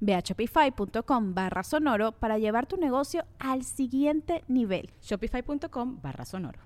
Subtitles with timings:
[0.00, 4.90] Ve a shopify.com barra sonoro para llevar tu negocio al siguiente nivel.
[5.02, 6.60] Shopify.com barra sonoro.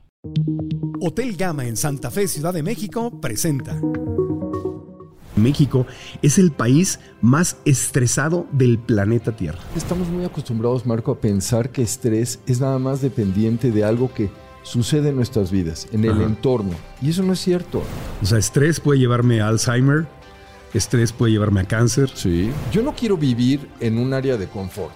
[1.01, 3.81] Hotel Gama en Santa Fe, Ciudad de México, presenta.
[5.35, 5.87] México
[6.21, 9.59] es el país más estresado del planeta Tierra.
[9.75, 14.31] Estamos muy acostumbrados, Marco, a pensar que estrés es nada más dependiente de algo que
[14.63, 16.73] sucede en nuestras vidas, en el entorno.
[17.01, 17.83] Y eso no es cierto.
[18.23, 20.07] O sea, estrés puede llevarme a Alzheimer,
[20.79, 22.11] estrés puede llevarme a cáncer.
[22.15, 22.51] Sí.
[22.73, 24.95] Yo no quiero vivir en un área de confort.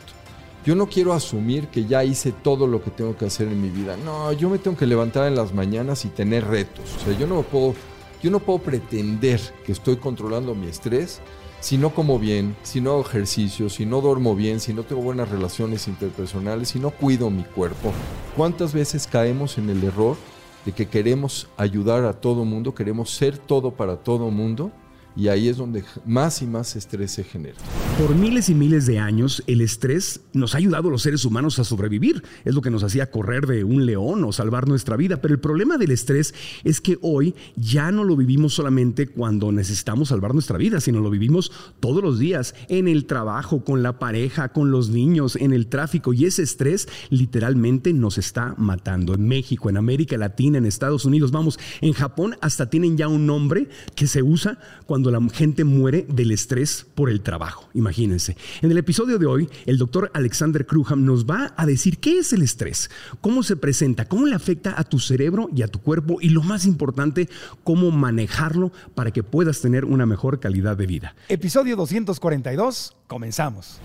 [0.65, 3.69] Yo no quiero asumir que ya hice todo lo que tengo que hacer en mi
[3.69, 3.97] vida.
[4.05, 6.85] No, yo me tengo que levantar en las mañanas y tener retos.
[6.97, 7.75] O sea, yo no puedo,
[8.23, 11.21] yo no puedo pretender que estoy controlando mi estrés
[11.61, 15.03] si no como bien, si no hago ejercicio, si no duermo bien, si no tengo
[15.03, 17.93] buenas relaciones interpersonales, si no cuido mi cuerpo.
[18.37, 20.17] ¿Cuántas veces caemos en el error
[20.65, 24.71] de que queremos ayudar a todo mundo, queremos ser todo para todo mundo?
[25.17, 27.57] Y ahí es donde más y más estrés se genera.
[27.99, 31.59] Por miles y miles de años, el estrés nos ha ayudado a los seres humanos
[31.59, 32.23] a sobrevivir.
[32.45, 35.23] Es lo que nos hacía correr de un león o salvar nuestra vida.
[35.23, 40.11] Pero el problema del estrés es que hoy ya no lo vivimos solamente cuando necesitamos
[40.11, 41.51] salvar nuestra vida, sino lo vivimos
[41.81, 46.13] todos los días, en el trabajo, con la pareja, con los niños, en el tráfico.
[46.13, 49.15] Y ese estrés literalmente nos está matando.
[49.15, 53.27] En México, en América Latina, en Estados Unidos, vamos, en Japón hasta tienen ya un
[53.27, 57.69] nombre que se usa cuando la gente muere del estrés por el trabajo.
[57.75, 58.37] Imagínense.
[58.63, 62.33] En el episodio de hoy, el doctor Alexander Kruham nos va a decir qué es
[62.33, 62.91] el estrés,
[63.21, 66.43] cómo se presenta, cómo le afecta a tu cerebro y a tu cuerpo y lo
[66.43, 67.29] más importante,
[67.65, 71.15] cómo manejarlo para que puedas tener una mejor calidad de vida.
[71.29, 73.81] Episodio 242, comenzamos.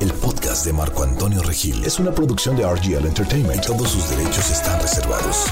[0.00, 3.64] El podcast de Marco Antonio Regil es una producción de RGL Entertainment.
[3.64, 5.46] Todos sus derechos están reservados.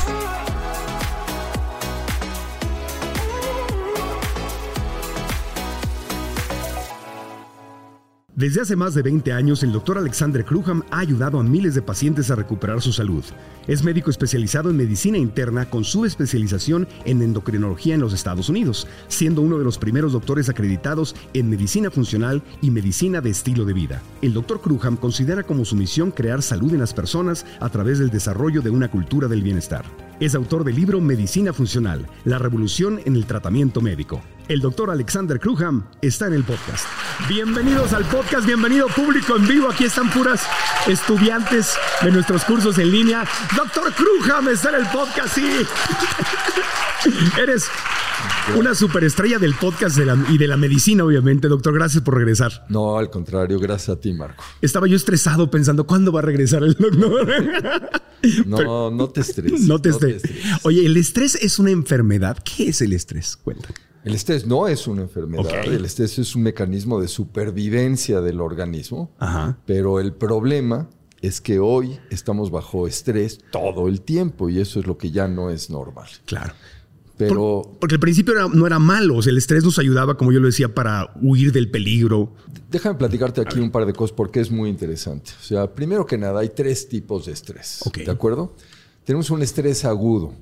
[8.37, 11.83] Desde hace más de 20 años, el doctor Alexander Kruham ha ayudado a miles de
[11.83, 13.23] pacientes a recuperar su salud.
[13.69, 18.89] Es médico especializado en medicina interna con su especialización en endocrinología en los Estados Unidos,
[19.07, 23.73] siendo uno de los primeros doctores acreditados en medicina funcional y medicina de estilo de
[23.73, 24.03] vida.
[24.21, 28.11] El doctor Kruham considera como su misión crear salud en las personas a través del
[28.11, 29.85] desarrollo de una cultura del bienestar.
[30.21, 34.23] Es autor del libro Medicina Funcional, la revolución en el tratamiento médico.
[34.47, 36.87] El doctor Alexander Kruham está en el podcast.
[37.29, 39.69] Bienvenidos al podcast, bienvenido público en vivo.
[39.71, 40.47] Aquí están puras
[40.87, 43.25] estudiantes de nuestros cursos en línea.
[43.57, 45.67] Doctor Kruham está en el podcast, sí.
[47.43, 47.67] Eres
[48.59, 49.99] una superestrella del podcast
[50.31, 51.49] y de la medicina, obviamente.
[51.49, 52.65] Doctor, gracias por regresar.
[52.69, 54.45] No, al contrario, gracias a ti, Marco.
[54.61, 57.29] Estaba yo estresado pensando, ¿cuándo va a regresar el doctor?
[58.47, 59.61] no, no te estreses.
[59.69, 60.31] No te, estreses.
[60.63, 62.39] Oye, ¿el estrés es una enfermedad?
[62.45, 63.37] ¿Qué es el estrés?
[63.37, 63.69] Cuenta.
[64.05, 69.11] El estrés no es una enfermedad, el estrés es un mecanismo de supervivencia del organismo,
[69.65, 70.91] pero el problema
[71.23, 75.27] es que hoy estamos bajo estrés todo el tiempo y eso es lo que ya
[75.27, 76.09] no es normal.
[76.27, 76.53] Claro.
[77.17, 80.41] Pero, porque al principio no era malo, o sea, el estrés nos ayudaba, como yo
[80.41, 82.33] lo decía, para huir del peligro.
[82.71, 85.31] Déjame platicarte aquí un par de cosas porque es muy interesante.
[85.41, 87.81] O sea, primero que nada, hay tres tipos de estrés.
[87.95, 88.57] ¿De acuerdo?
[89.05, 90.33] Tenemos un estrés agudo.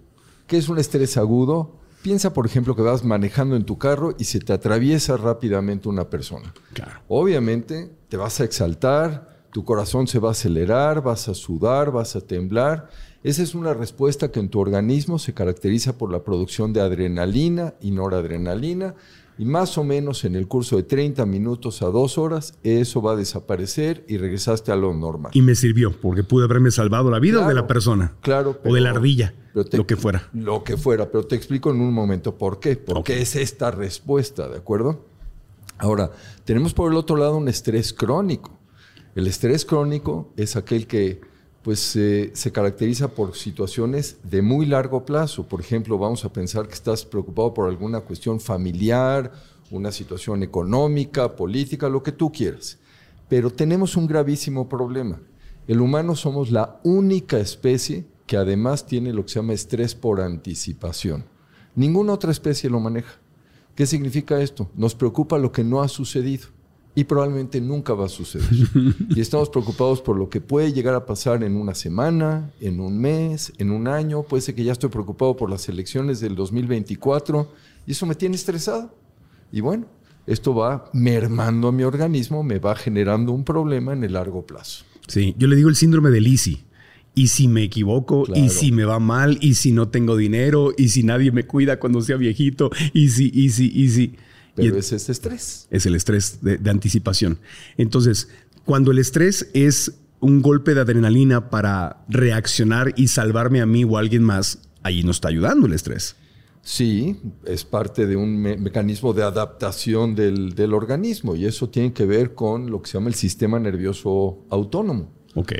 [0.46, 1.78] ¿Qué es un estrés agudo?
[2.02, 6.08] Piensa, por ejemplo, que vas manejando en tu carro y se te atraviesa rápidamente una
[6.08, 6.54] persona.
[6.72, 7.00] Claro.
[7.06, 12.16] Obviamente te vas a exaltar, tu corazón se va a acelerar, vas a sudar, vas
[12.16, 12.88] a temblar.
[13.24, 17.74] Esa es una respuesta que en tu organismo se caracteriza por la producción de adrenalina
[17.80, 18.94] y noradrenalina.
[19.38, 23.12] Y más o menos en el curso de 30 minutos a 2 horas, eso va
[23.12, 25.32] a desaparecer y regresaste a lo normal.
[25.34, 28.14] Y me sirvió, porque pude haberme salvado la vida de la persona.
[28.20, 28.60] Claro.
[28.64, 30.28] o de la ardilla lo que fuera.
[30.32, 32.76] Lo que fuera, pero te explico en un momento por qué.
[32.76, 35.04] Porque es esta respuesta, ¿de acuerdo?
[35.78, 36.10] Ahora,
[36.44, 38.58] tenemos por el otro lado un estrés crónico.
[39.14, 41.20] El estrés crónico es aquel que
[41.62, 45.46] pues se caracteriza por situaciones de muy largo plazo.
[45.46, 49.32] Por ejemplo, vamos a pensar que estás preocupado por alguna cuestión familiar,
[49.70, 52.78] una situación económica, política, lo que tú quieras.
[53.28, 55.20] Pero tenemos un gravísimo problema.
[55.68, 60.20] El humano somos la única especie que además tiene lo que se llama estrés por
[60.20, 61.24] anticipación.
[61.76, 63.20] Ninguna otra especie lo maneja.
[63.76, 64.68] ¿Qué significa esto?
[64.74, 66.48] Nos preocupa lo que no ha sucedido
[66.94, 68.48] y probablemente nunca va a suceder.
[69.08, 72.98] y estamos preocupados por lo que puede llegar a pasar en una semana, en un
[72.98, 74.22] mes, en un año.
[74.22, 77.48] Puede ser que ya estoy preocupado por las elecciones del 2024
[77.86, 78.94] y eso me tiene estresado.
[79.50, 79.86] Y bueno,
[80.26, 84.84] esto va mermando a mi organismo, me va generando un problema en el largo plazo.
[85.08, 86.64] Sí, yo le digo el síndrome de Lisi.
[87.14, 90.88] Y si me equivoco, y si me va mal, y si no tengo dinero, y
[90.88, 94.14] si nadie me cuida cuando sea viejito, y si, y si, y si.
[94.54, 95.66] Pero es este estrés.
[95.70, 97.38] Es el estrés de, anticipación.
[97.76, 98.28] Entonces,
[98.64, 103.96] cuando el estrés es un golpe de adrenalina para reaccionar y salvarme a mí o
[103.96, 106.16] a alguien más, ahí nos está ayudando el estrés.
[106.60, 112.06] Sí, es parte de un mecanismo de adaptación del, del, organismo y eso tiene que
[112.06, 115.10] ver con lo que se llama el sistema nervioso autónomo.
[115.34, 115.52] Ok.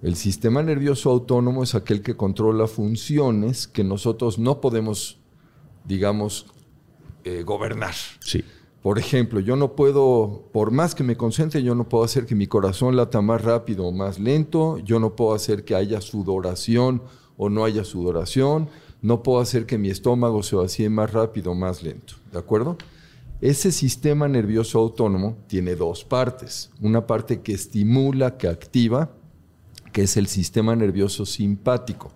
[0.00, 5.18] El sistema nervioso autónomo es aquel que controla funciones que nosotros no podemos,
[5.84, 6.46] digamos,
[7.28, 7.94] eh, gobernar.
[8.20, 8.44] Sí.
[8.82, 12.34] Por ejemplo, yo no puedo, por más que me concentre, yo no puedo hacer que
[12.34, 17.02] mi corazón lata más rápido o más lento, yo no puedo hacer que haya sudoración
[17.36, 18.68] o no haya sudoración,
[19.02, 22.78] no puedo hacer que mi estómago se vacíe más rápido o más lento, ¿de acuerdo?
[23.40, 29.10] Ese sistema nervioso autónomo tiene dos partes, una parte que estimula, que activa,
[29.92, 32.12] que es el sistema nervioso simpático,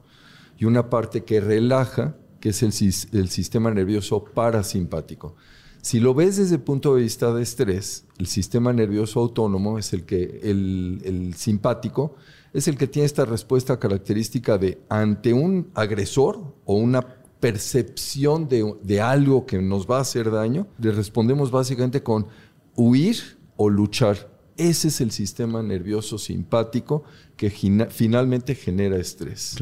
[0.59, 5.37] y una parte que relaja, que es el, sistema nervioso parasimpático.
[5.81, 9.93] Si lo ves desde el punto de vista de estrés, el sistema nervioso autónomo es
[9.93, 12.17] el que, el, simpático,
[12.53, 17.03] es el que tiene esta respuesta característica de ante un agresor o una
[17.39, 22.27] percepción de, de, algo que nos va a hacer daño, le respondemos básicamente con
[22.75, 24.33] huir o luchar.
[24.57, 27.05] Ese es el sistema nervioso simpático
[27.37, 29.59] que finalmente genera estrés.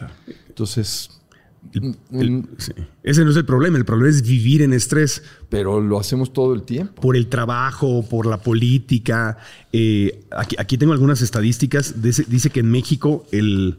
[0.49, 1.20] Entonces,
[3.03, 5.23] ese no es el problema, el problema es vivir en estrés.
[5.49, 7.01] Pero lo hacemos todo el tiempo.
[7.01, 9.39] Por el trabajo, por la política.
[9.73, 12.03] Eh, aquí, tengo algunas estadísticas.
[12.03, 13.79] Dice, que en México el,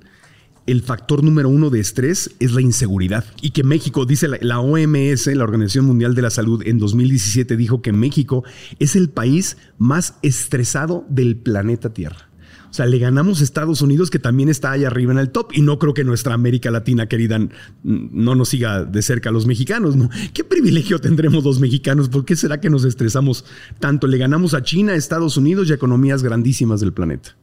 [0.68, 3.26] el, factor número uno de estrés es la inseguridad.
[3.42, 7.58] Y que México, dice la, la OMS, la Organización Mundial de la Salud, en 2017
[7.58, 8.44] dijo que México
[8.80, 12.31] es el país más estresado del planeta Tierra.
[12.72, 15.52] O sea, le ganamos a Estados Unidos, que también está ahí arriba en el top.
[15.54, 17.38] Y no creo que nuestra América Latina querida
[17.84, 19.98] no nos siga de cerca a los mexicanos.
[19.98, 20.10] ¿no?
[20.34, 22.08] ¿Qué privilegio tendremos los mexicanos?
[22.08, 23.44] ¿Por qué será que nos estresamos
[23.80, 24.08] tanto?
[24.08, 27.36] Le ganamos a China, a Estados Unidos y a economías grandísimas del planeta.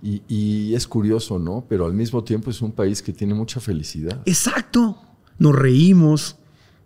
[0.00, 1.66] Y, y es curioso, ¿no?
[1.68, 4.22] Pero al mismo tiempo es un país que tiene mucha felicidad.
[4.26, 4.96] Exacto.
[5.38, 6.36] Nos reímos,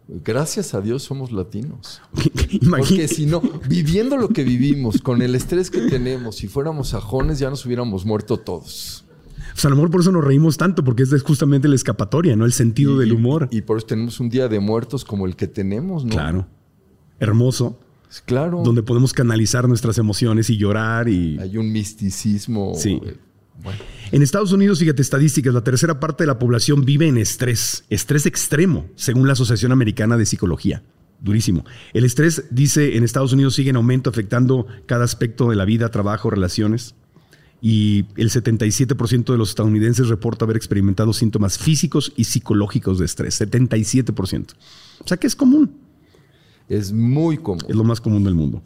[0.08, 2.00] Gracias a Dios somos latinos.
[2.70, 7.38] Porque si no, viviendo lo que vivimos, con el estrés que tenemos, si fuéramos sajones
[7.38, 9.04] ya nos hubiéramos muerto todos.
[9.52, 12.44] Pues a lo mejor por eso nos reímos tanto, porque es justamente la escapatoria, ¿no?
[12.44, 13.48] El sentido del humor.
[13.50, 16.10] Y, por eso tenemos un día de muertos como el que tenemos, ¿no?
[16.10, 16.46] Claro.
[17.18, 17.78] Hermoso.
[18.26, 18.62] Claro.
[18.62, 21.38] Donde podemos canalizar nuestras emociones y llorar y...
[21.38, 22.74] Hay un misticismo.
[22.76, 23.00] Sí.
[24.12, 28.26] En Estados Unidos, fíjate estadísticas, la tercera parte de la población vive en estrés, estrés
[28.26, 30.82] extremo, según la Asociación Americana de Psicología.
[31.20, 31.64] Durísimo.
[31.92, 35.90] El estrés, dice, en Estados Unidos sigue en aumento, afectando cada aspecto de la vida,
[35.90, 36.94] trabajo, relaciones.
[37.60, 43.40] Y el 77% de los estadounidenses reporta haber experimentado síntomas físicos y psicológicos de estrés.
[43.40, 44.52] 77%.
[45.04, 45.72] O sea que es común.
[46.68, 47.64] Es muy común.
[47.68, 48.62] Es lo más común del mundo.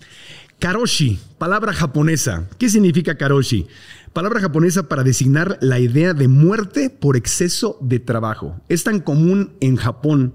[0.61, 2.47] Karoshi, palabra japonesa.
[2.59, 3.67] ¿Qué significa karoshi?
[4.13, 8.61] Palabra japonesa para designar la idea de muerte por exceso de trabajo.
[8.69, 10.35] Es tan común en Japón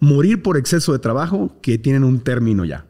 [0.00, 2.86] morir por exceso de trabajo que tienen un término ya.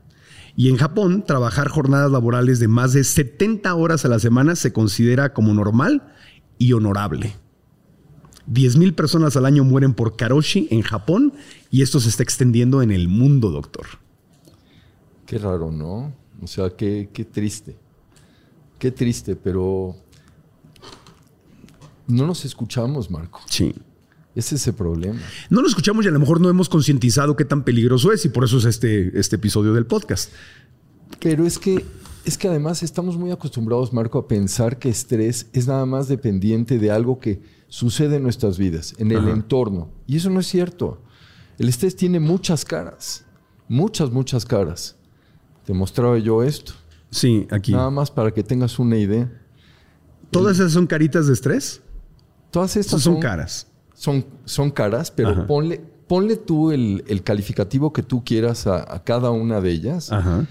[0.54, 4.72] Y en Japón, trabajar jornadas laborales de más de 70 horas a la semana se
[4.72, 6.14] considera como normal
[6.56, 7.34] y honorable.
[8.48, 11.32] 10.000 personas al año mueren por karoshi en Japón
[11.72, 13.86] y esto se está extendiendo en el mundo, doctor.
[15.26, 16.23] Qué raro, ¿no?
[16.44, 17.76] O sea, qué, qué triste.
[18.78, 19.96] Qué triste, pero
[22.06, 23.40] no nos escuchamos, Marco.
[23.46, 23.74] Sí.
[24.34, 25.20] Ese es el problema.
[25.48, 28.28] No nos escuchamos y a lo mejor no hemos concientizado qué tan peligroso es y
[28.28, 30.32] por eso es este, este episodio del podcast.
[31.20, 31.84] Pero es que,
[32.24, 36.78] es que además estamos muy acostumbrados, Marco, a pensar que estrés es nada más dependiente
[36.78, 39.90] de algo que sucede en nuestras vidas, en el entorno.
[40.06, 41.00] Y eso no es cierto.
[41.58, 43.24] El estrés tiene muchas caras,
[43.68, 44.96] muchas, muchas caras.
[45.64, 46.72] Te mostraba yo esto.
[47.10, 47.72] Sí, aquí.
[47.72, 49.30] Nada más para que tengas una idea.
[50.30, 51.80] ¿Todas esas son caritas de estrés?
[52.50, 53.68] Todas estas son caras.
[53.94, 55.46] Son, son caras, pero Ajá.
[55.46, 60.12] ponle, ponle tú el, el calificativo que tú quieras a, a cada una de ellas.
[60.12, 60.46] Ajá.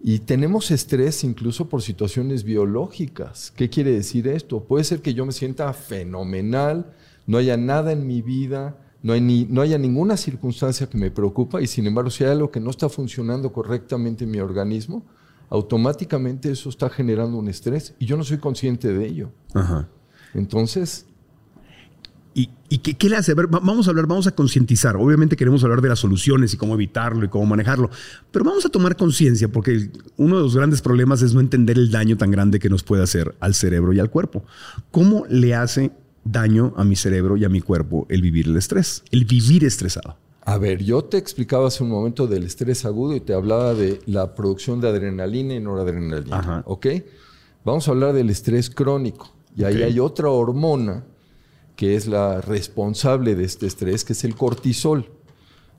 [0.00, 3.52] Y tenemos estrés incluso por situaciones biológicas.
[3.56, 4.62] ¿Qué quiere decir esto?
[4.64, 6.92] Puede ser que yo me sienta fenomenal,
[7.26, 11.10] no haya nada en mi vida, no, hay ni- no haya ninguna circunstancia que me
[11.10, 15.04] preocupa y sin embargo si hay algo que no está funcionando correctamente en mi organismo,
[15.50, 19.30] automáticamente eso está generando un estrés y yo no soy consciente de ello.
[19.54, 19.88] Ajá.
[20.34, 21.04] Entonces,
[22.34, 23.32] ¿Y, y qué, qué le hace?
[23.32, 24.94] A ver, va- vamos a hablar, vamos a concientizar.
[24.96, 27.90] Obviamente queremos hablar de las soluciones y cómo evitarlo y cómo manejarlo,
[28.30, 31.90] pero vamos a tomar conciencia porque uno de los grandes problemas es no entender el
[31.90, 34.44] daño tan grande que nos puede hacer al cerebro y al cuerpo.
[34.92, 35.90] ¿Cómo le hace
[36.30, 40.16] daño a mi cerebro y a mi cuerpo el vivir el estrés, el vivir estresado?
[40.42, 44.00] A ver, yo te explicaba hace un momento del estrés agudo y te hablaba de
[44.06, 46.38] la producción de adrenalina y noradrenalina.
[46.38, 46.62] Ajá.
[46.66, 46.86] ¿Ok?
[47.64, 49.34] Vamos a hablar del estrés crónico.
[49.54, 51.04] Y ahí hay otra hormona
[51.76, 55.10] que es la responsable de este estrés, que es el cortisol.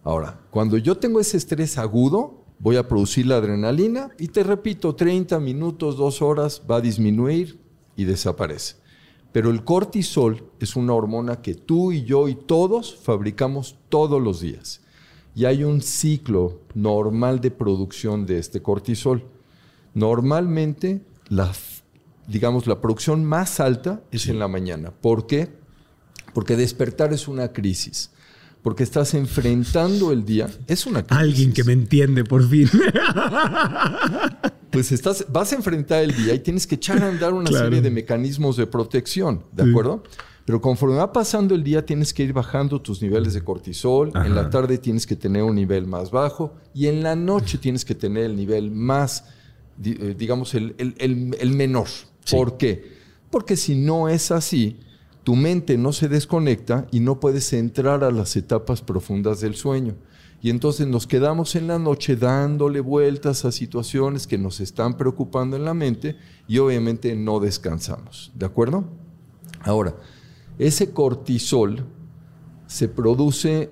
[0.04, 4.96] Ahora, cuando yo tengo ese estrés agudo, voy a producir la adrenalina y te repito,
[4.96, 7.60] 30 minutos, 2 horas, va a disminuir
[7.96, 8.76] y desaparece.
[9.32, 14.42] Pero el cortisol es una hormona que tú y yo y todos fabricamos todos los
[14.42, 14.82] días.
[15.36, 19.24] Y hay un ciclo normal de producción de este cortisol.
[19.94, 21.52] Normalmente, la,
[22.28, 24.92] digamos, la producción más alta es en la mañana.
[24.92, 25.50] ¿Por qué?
[26.34, 28.12] Porque despertar es una crisis.
[28.64, 30.50] Porque estás enfrentando el día.
[30.68, 31.22] Es una crisis.
[31.22, 32.70] Alguien que me entiende, por fin.
[34.72, 37.66] Pues estás, vas a enfrentar el día y tienes que echar a andar una Claro.
[37.66, 39.70] serie de mecanismos de protección, ¿de Sí.
[39.70, 40.04] acuerdo?
[40.46, 44.34] Pero conforme va pasando el día tienes que ir bajando tus niveles de cortisol, en
[44.36, 47.94] la tarde tienes que tener un nivel más bajo y en la noche tienes que
[47.96, 49.26] tener el nivel más,
[49.84, 51.88] eh, digamos, el, el- el- el menor.
[52.26, 52.36] Sí.
[52.36, 52.98] ¿Por qué?
[53.30, 54.80] Porque si no es así,
[55.24, 59.96] tu mente no se desconecta y no puedes entrar a las etapas profundas del sueño.
[60.42, 65.58] Y entonces nos quedamos en la noche dándole vueltas a situaciones que nos están preocupando
[65.58, 66.16] en la mente
[66.48, 68.32] y obviamente no descansamos.
[68.36, 68.86] ¿De acuerdo?
[69.62, 69.96] Ahora,
[70.58, 71.86] ese cortisol
[72.68, 73.72] se produce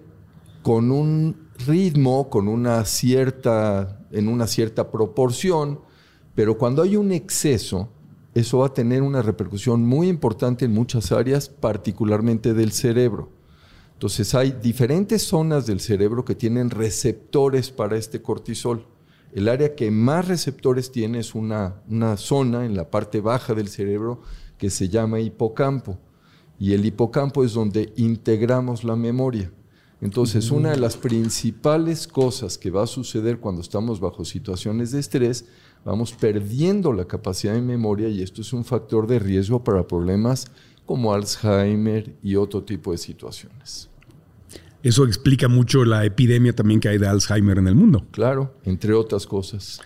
[0.61, 5.79] con un ritmo, con una cierta, en una cierta proporción,
[6.35, 7.89] pero cuando hay un exceso,
[8.33, 13.36] eso va a tener una repercusión muy importante en muchas áreas, particularmente del cerebro.
[13.97, 18.85] Entonces hay diferentes zonas del cerebro que tienen receptores para este cortisol.
[19.33, 23.69] El área que más receptores tiene es una, una zona en la parte baja del
[23.69, 24.21] cerebro
[24.59, 25.97] que se llama hipocampo.
[26.59, 29.51] Y el hipocampo es donde integramos la memoria.
[29.99, 34.99] Entonces, una de las principales cosas que va a suceder cuando estamos bajo situaciones de
[34.99, 35.45] estrés,
[35.85, 40.47] vamos perdiendo la capacidad de memoria y esto es un factor de riesgo para problemas
[40.85, 43.89] como Alzheimer y otro tipo de situaciones.
[44.83, 48.05] Eso explica mucho la epidemia también que hay de Alzheimer en el mundo.
[48.11, 49.81] Claro, entre otras cosas.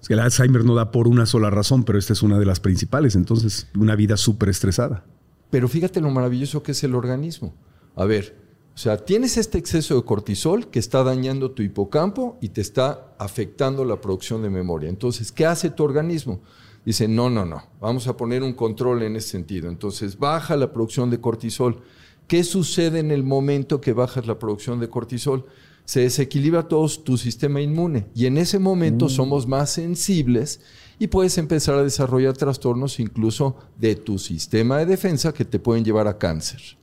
[0.00, 2.46] Es que el Alzheimer no da por una sola razón, pero esta es una de
[2.46, 3.16] las principales.
[3.16, 5.04] Entonces, una vida súper estresada.
[5.50, 7.54] Pero fíjate lo maravilloso que es el organismo.
[7.96, 8.36] A ver,
[8.78, 13.12] o sea, tienes este exceso de cortisol que está dañando tu hipocampo y te está
[13.18, 14.88] afectando la producción de memoria.
[14.88, 16.38] Entonces, ¿qué hace tu organismo?
[16.84, 19.68] Dice, no, no, no, vamos a poner un control en ese sentido.
[19.68, 21.82] Entonces, baja la producción de cortisol.
[22.28, 25.46] ¿Qué sucede en el momento que bajas la producción de cortisol?
[25.84, 30.60] Se desequilibra todo tu sistema inmune y en ese momento somos más sensibles
[31.00, 35.84] y puedes empezar a desarrollar trastornos incluso de tu sistema de defensa que te pueden
[35.84, 36.77] llevar a cáncer.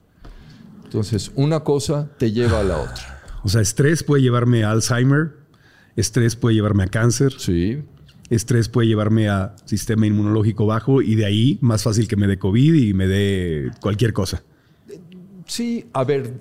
[0.96, 3.22] Entonces, una cosa te lleva a la otra.
[3.44, 5.34] O sea, estrés puede llevarme a Alzheimer,
[5.98, 7.84] estrés puede llevarme a cáncer, Sí,
[8.30, 12.40] estrés puede llevarme a sistema inmunológico bajo y de ahí más fácil que me dé
[12.40, 14.42] COVID y me dé cualquier cosa.
[15.46, 16.40] Sí, a ver,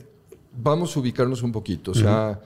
[0.57, 1.91] vamos a ubicarnos un poquito.
[1.91, 2.41] O sea,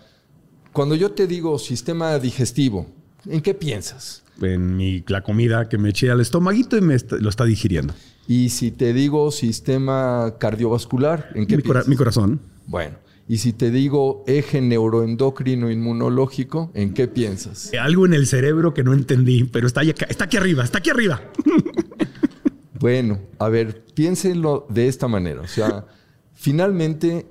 [0.72, 2.86] cuando yo te digo sistema digestivo,
[3.26, 4.24] ¿en qué piensas?
[4.40, 7.92] En mi, la comida que me eché al estomaguito y me lo está digiriendo.
[8.28, 12.40] Y si te digo sistema cardiovascular, ¿en qué Mi, cora- mi corazón.
[12.66, 17.72] Bueno, y si te digo eje neuroendocrino inmunológico, ¿en qué piensas?
[17.80, 20.90] Algo en el cerebro que no entendí, pero está, acá- está aquí arriba, está aquí
[20.90, 21.20] arriba.
[22.80, 25.40] Bueno, a ver, piénsenlo de esta manera.
[25.40, 25.86] O sea,
[26.32, 27.26] finalmente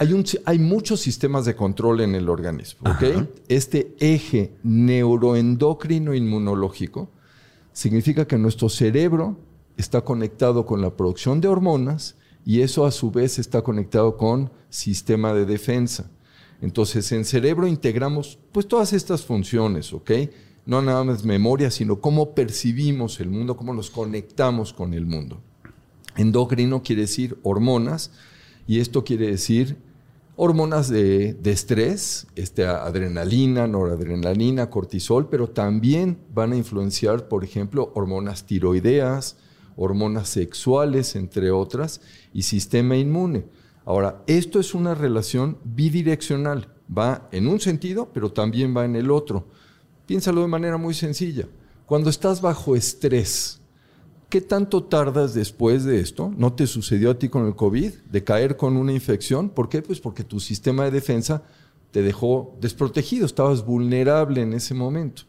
[0.00, 2.90] hay, un, hay muchos sistemas de control en el organismo.
[2.90, 3.28] ¿ok?
[3.48, 7.08] Este eje neuroendocrino inmunológico
[7.72, 9.38] significa que nuestro cerebro
[9.76, 14.50] está conectado con la producción de hormonas y eso a su vez está conectado con
[14.68, 16.10] sistema de defensa.
[16.60, 20.10] Entonces, en cerebro integramos pues todas estas funciones, ¿ok?
[20.66, 25.40] No nada más memoria, sino cómo percibimos el mundo, cómo nos conectamos con el mundo.
[26.16, 28.12] Endocrino quiere decir hormonas
[28.66, 29.78] y esto quiere decir
[30.36, 38.46] hormonas de, estrés, este, adrenalina, noradrenalina, cortisol, pero también van a influenciar, por ejemplo, hormonas
[38.46, 39.36] tiroideas,
[39.82, 42.02] hormonas sexuales, entre otras,
[42.34, 43.46] y sistema inmune.
[43.86, 49.10] Ahora, esto es una relación bidireccional, va en un sentido, pero también va en el
[49.10, 49.48] otro.
[50.04, 51.48] Piénsalo de manera muy sencilla.
[51.86, 53.56] Cuando estás bajo estrés,
[54.28, 56.32] ¿Qué tanto tardas después de esto?
[56.36, 57.92] ¿No te sucedió a ti con el COVID?
[58.12, 59.50] ¿De caer con una infección?
[59.50, 59.82] ¿Por qué?
[59.82, 61.42] Pues porque tu sistema de defensa
[61.90, 65.22] te dejó desprotegido, estabas vulnerable en ese momento.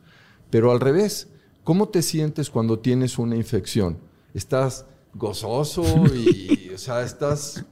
[0.51, 1.29] Pero al revés,
[1.63, 3.97] ¿cómo te sientes cuando tienes una infección?
[4.33, 5.83] ¿Estás gozoso
[6.15, 7.65] y, o sea, estás,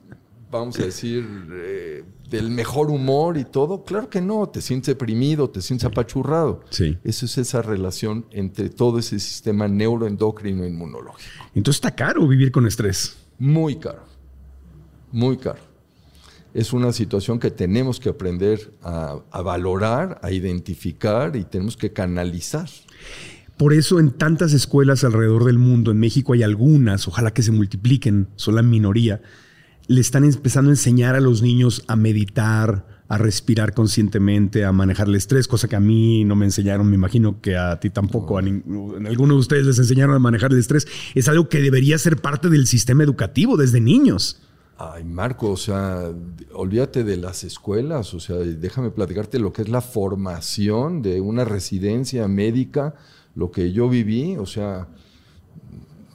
[0.51, 3.83] vamos a decir, eh, del mejor humor y todo?
[3.83, 6.61] Claro que no, te sientes deprimido, te sientes apachurrado.
[6.69, 6.97] Sí.
[7.03, 11.45] Eso es esa relación entre todo ese sistema neuroendocrino inmunológico.
[11.55, 13.17] Entonces está caro vivir con estrés.
[13.37, 14.03] Muy caro,
[15.11, 15.69] muy caro.
[16.53, 21.93] Es una situación que tenemos que aprender a, a valorar, a identificar y tenemos que
[21.93, 22.67] canalizar.
[23.59, 27.51] Por eso en tantas escuelas alrededor del mundo, en México hay algunas, ojalá que se
[27.51, 29.21] multipliquen, son la minoría,
[29.87, 35.09] le están empezando a enseñar a los niños a meditar, a respirar conscientemente, a manejar
[35.09, 38.37] el estrés, cosa que a mí no me enseñaron, me imagino que a ti tampoco,
[38.37, 40.87] a, algunos de ustedes les enseñaron a manejar el estrés.
[41.13, 44.41] Es algo que debería ser parte del sistema educativo desde niños.
[44.77, 46.09] Ay, Marco, o sea,
[46.53, 51.43] olvídate de las escuelas, o sea, déjame platicarte lo que es la formación de una
[51.43, 52.95] residencia médica,
[53.39, 54.88] lo que yo viví, o sea,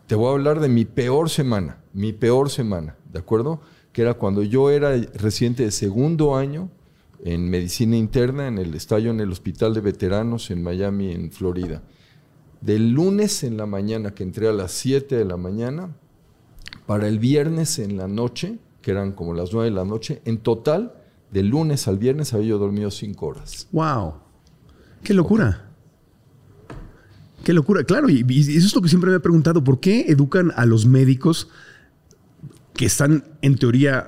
[0.06, 2.96] te voy a hablar de mi peor semana, mi peor semana.
[3.14, 3.60] ¿de acuerdo?
[3.92, 6.68] Que era cuando yo era residente de segundo año
[7.22, 11.80] en medicina interna, en el estadio en el Hospital de Veteranos en Miami, en Florida.
[12.60, 15.96] Del lunes en la mañana, que entré a las 7 de la mañana,
[16.86, 20.38] para el viernes en la noche, que eran como las 9 de la noche, en
[20.38, 20.94] total,
[21.30, 23.68] del lunes al viernes había yo dormido 5 horas.
[23.70, 24.14] ¡Wow!
[25.04, 25.70] ¡Qué locura!
[27.44, 27.84] ¡Qué locura!
[27.84, 30.66] Claro, y, y eso es lo que siempre me he preguntado, ¿por qué educan a
[30.66, 31.48] los médicos
[32.74, 34.06] que están en teoría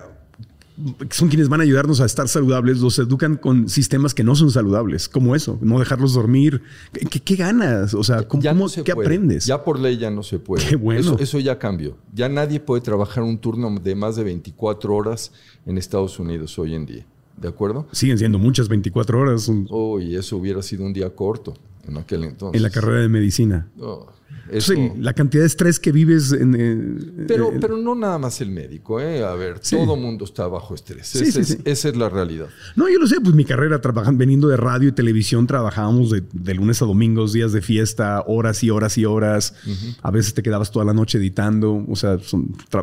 [1.10, 4.50] son quienes van a ayudarnos a estar saludables, los educan con sistemas que no son
[4.50, 6.62] saludables, como eso, no dejarlos dormir.
[6.92, 7.94] ¿Qué, ganas?
[7.94, 8.42] O sea, ¿cómo,
[8.84, 9.46] ¿qué aprendes?
[9.46, 10.66] Ya por ley ya no se puede.
[10.66, 11.00] Qué bueno.
[11.00, 11.96] Eso, eso, ya cambió.
[12.12, 15.32] Ya nadie puede trabajar un turno de más de 24 horas
[15.64, 17.06] en Estados Unidos hoy en día.
[17.36, 17.86] ¿De acuerdo?
[17.92, 19.50] Siguen siendo muchas 24 horas.
[19.68, 21.54] Oh, y eso hubiera sido un día corto
[21.86, 22.58] en aquel entonces.
[22.58, 23.68] En la carrera de medicina.
[23.78, 24.06] Oh.
[24.50, 26.54] Eso, la cantidad de estrés que vives en...
[26.58, 29.24] Eh, pero, eh, pero no nada más el médico, ¿eh?
[29.24, 31.14] A ver, todo mundo está bajo estrés.
[31.16, 32.46] esa, es, la realidad.
[32.76, 36.54] No, yo lo sé, pues mi carrera trabajando, veniendo de radio y televisión, trabajábamos de,
[36.54, 39.54] lunes a domingos, días de fiesta, horas y horas y horas.
[40.02, 41.84] A veces te quedabas toda la noche editando.
[41.88, 42.18] O sea,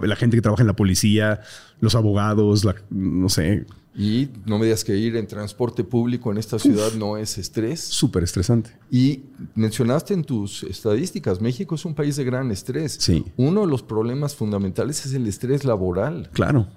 [0.02, 1.42] la gente que trabaja en la policía,
[1.80, 6.58] los abogados, no sé, y no me digas que ir en transporte público en esta
[6.58, 7.79] ciudad no es estrés.
[7.79, 8.71] Súper estresante.
[8.89, 9.23] Y
[9.56, 12.97] mencionaste en tus estadísticas, México es un país de gran estrés.
[12.99, 13.25] Sí.
[13.38, 16.29] Uno de los problemas fundamentales es el estrés laboral.
[16.34, 16.67] Claro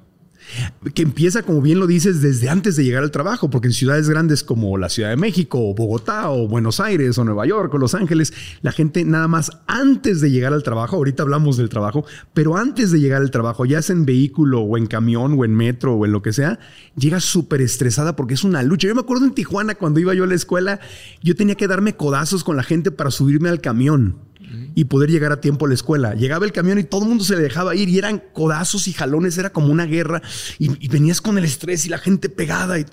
[0.94, 4.08] que empieza, como bien lo dices, desde antes de llegar al trabajo, porque en ciudades
[4.08, 7.78] grandes como la Ciudad de México, o Bogotá, o Buenos Aires, o Nueva York, o
[7.78, 8.32] Los Ángeles,
[8.62, 12.04] la gente nada más antes de llegar al trabajo, ahorita hablamos del trabajo,
[12.34, 15.54] pero antes de llegar al trabajo, ya sea en vehículo, o en camión, o en
[15.54, 16.58] metro, o en lo que sea,
[16.96, 18.88] llega súper estresada porque es una lucha.
[18.88, 20.80] Yo me acuerdo en Tijuana, cuando iba yo a la escuela,
[21.22, 24.25] yo tenía que darme codazos con la gente para subirme al camión
[24.74, 26.14] y poder llegar a tiempo a la escuela.
[26.14, 28.92] Llegaba el camión y todo el mundo se le dejaba ir y eran codazos y
[28.92, 30.22] jalones, era como una guerra
[30.58, 32.78] y, venías con el estrés y la gente pegada.
[32.78, 32.86] Y,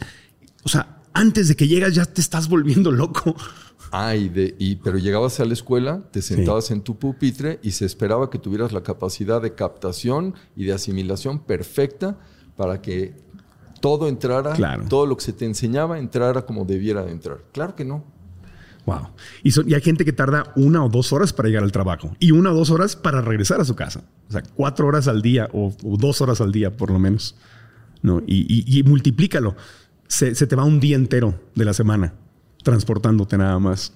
[0.63, 3.36] o sea, antes de que llegas ya te estás volviendo loco.
[3.91, 7.86] Ay, de, y, pero llegabas a la escuela, te sentabas en tu pupitre y se
[7.86, 12.17] esperaba que tuvieras la capacidad de captación y de asimilación perfecta
[12.56, 13.13] para que
[13.82, 14.56] todo entrara,
[14.88, 17.43] todo lo que se te enseñaba entrara como debiera de entrar.
[17.52, 18.12] Claro que no.
[18.86, 19.10] Wow.
[19.43, 22.52] Y, hay gente que tarda una o dos horas para llegar al trabajo y una
[22.52, 24.04] o dos horas para regresar a su casa.
[24.28, 27.36] O sea, cuatro horas al día o, dos horas al día, por lo menos.
[28.02, 28.22] ¿no?
[28.28, 29.56] Y, multiplícalo.
[30.08, 32.13] Se, te va un día entero de la semana
[32.63, 33.93] transportándote nada más.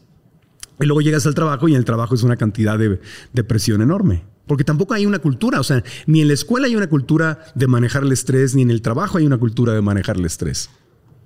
[0.79, 2.99] Y luego llegas al trabajo y en el trabajo es una cantidad de,
[3.33, 4.23] de presión enorme.
[4.45, 7.67] Porque tampoco hay una cultura, o sea, ni en la escuela hay una cultura de
[7.67, 10.69] manejar el estrés, ni en el trabajo hay una cultura de manejar el estrés.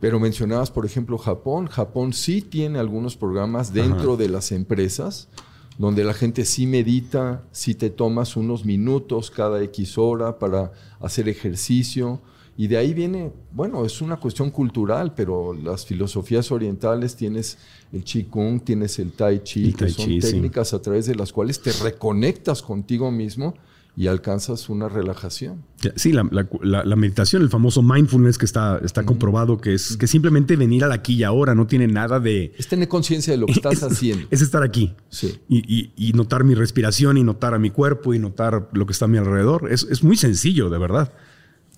[0.02, 1.68] Pero mencionabas, por ejemplo, Japón.
[1.68, 5.30] Japón sí tiene algunos programas dentro de las empresas
[5.78, 11.30] donde la gente sí medita, sí te tomas unos minutos cada X hora para hacer
[11.30, 12.22] ejercicio.
[12.58, 17.58] Y de ahí viene, bueno, es una cuestión cultural, pero las filosofías orientales tienes
[17.94, 21.72] el Qigong, tienes el Tai Chi, que son técnicas a través de las cuales te
[21.72, 23.54] reconectas contigo mismo
[23.96, 25.64] y alcanzas una relajación.
[25.96, 30.08] Sí, la, la, la, meditación, el famoso mindfulness que está, está comprobado que es que
[30.08, 32.54] simplemente venir al aquí y ahora no tiene nada de...
[32.58, 34.28] Es tener conciencia de lo que estás haciendo.
[34.32, 34.96] Es estar aquí.
[35.10, 35.40] Sí.
[35.50, 39.06] Y, y, notar mi respiración y notar a mi cuerpo y notar lo que está
[39.06, 39.72] a mi alrededor.
[39.72, 41.14] Es, es muy sencillo, de verdad.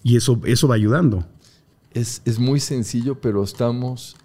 [0.03, 1.25] Y eso, eso va ayudando.
[1.93, 4.17] Es, es muy sencillo, pero estamos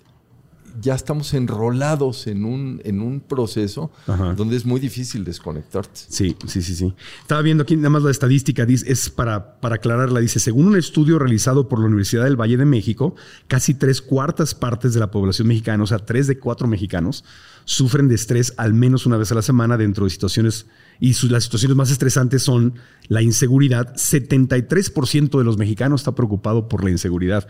[0.81, 3.91] ya estamos enrolados en un, en un proceso
[4.37, 6.01] donde es muy difícil desconectarte.
[6.09, 6.95] Sí, sí, sí, sí.
[7.21, 10.77] Estaba viendo aquí nada más la estadística, dice, es para, para aclararla, dice, según un
[10.77, 13.15] estudio realizado por la Universidad del Valle de México,
[13.47, 17.25] casi tres cuartas partes de la población mexicana, o sea, tres de cuatro mexicanos,
[17.65, 20.67] sufren de estrés al menos una vez a la semana dentro de situaciones,
[21.01, 22.75] y las situaciones más estresantes son
[23.09, 23.95] la inseguridad.
[23.95, 27.47] 73% de los mexicanos está preocupado por la inseguridad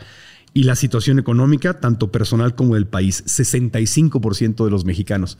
[0.55, 3.25] y la situación económica, tanto personal como del país.
[3.27, 5.39] 65% de los mexicanos.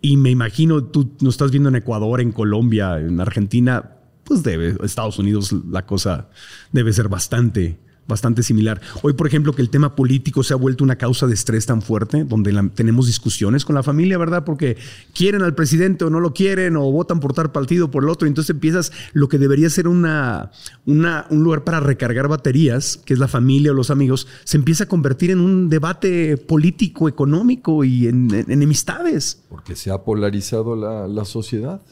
[0.00, 3.92] Y me imagino, tú nos estás viendo en Ecuador, en Colombia, en Argentina,
[4.24, 6.28] pues debe, Estados Unidos la cosa
[6.70, 8.80] debe ser bastante bastante similar.
[9.02, 11.82] Hoy, por ejemplo, que el tema político se ha vuelto una causa de estrés tan
[11.82, 14.44] fuerte, donde tenemos discusiones con la familia, ¿verdad?
[14.44, 14.76] Porque
[15.14, 18.26] quieren al presidente o no lo quieren, o votan por tal partido por el otro.
[18.26, 20.50] Entonces empiezas lo que debería ser una,
[20.86, 24.84] una, un lugar para recargar baterías, que es la familia o los amigos, se empieza
[24.84, 29.42] a convertir en un debate político, económico y en, enemistades.
[29.50, 31.82] Porque se ha polarizado la, la sociedad.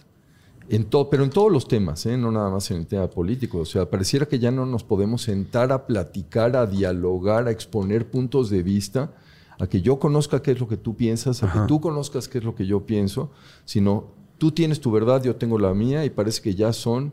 [0.68, 2.16] En pero en todos los temas, ¿eh?
[2.16, 3.59] no nada más en el tema político.
[3.61, 8.11] O sea, pareciera que ya no nos podemos sentar a platicar, a dialogar, a exponer
[8.11, 9.12] puntos de vista,
[9.59, 12.38] a que yo conozca qué es lo que tú piensas, a que tú conozcas qué
[12.38, 13.31] es lo que yo pienso,
[13.64, 17.12] sino tú tienes tu verdad, yo tengo la mía y parece que ya son,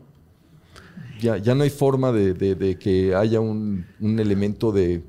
[1.20, 5.02] ya, ya no hay forma de, que haya un elemento de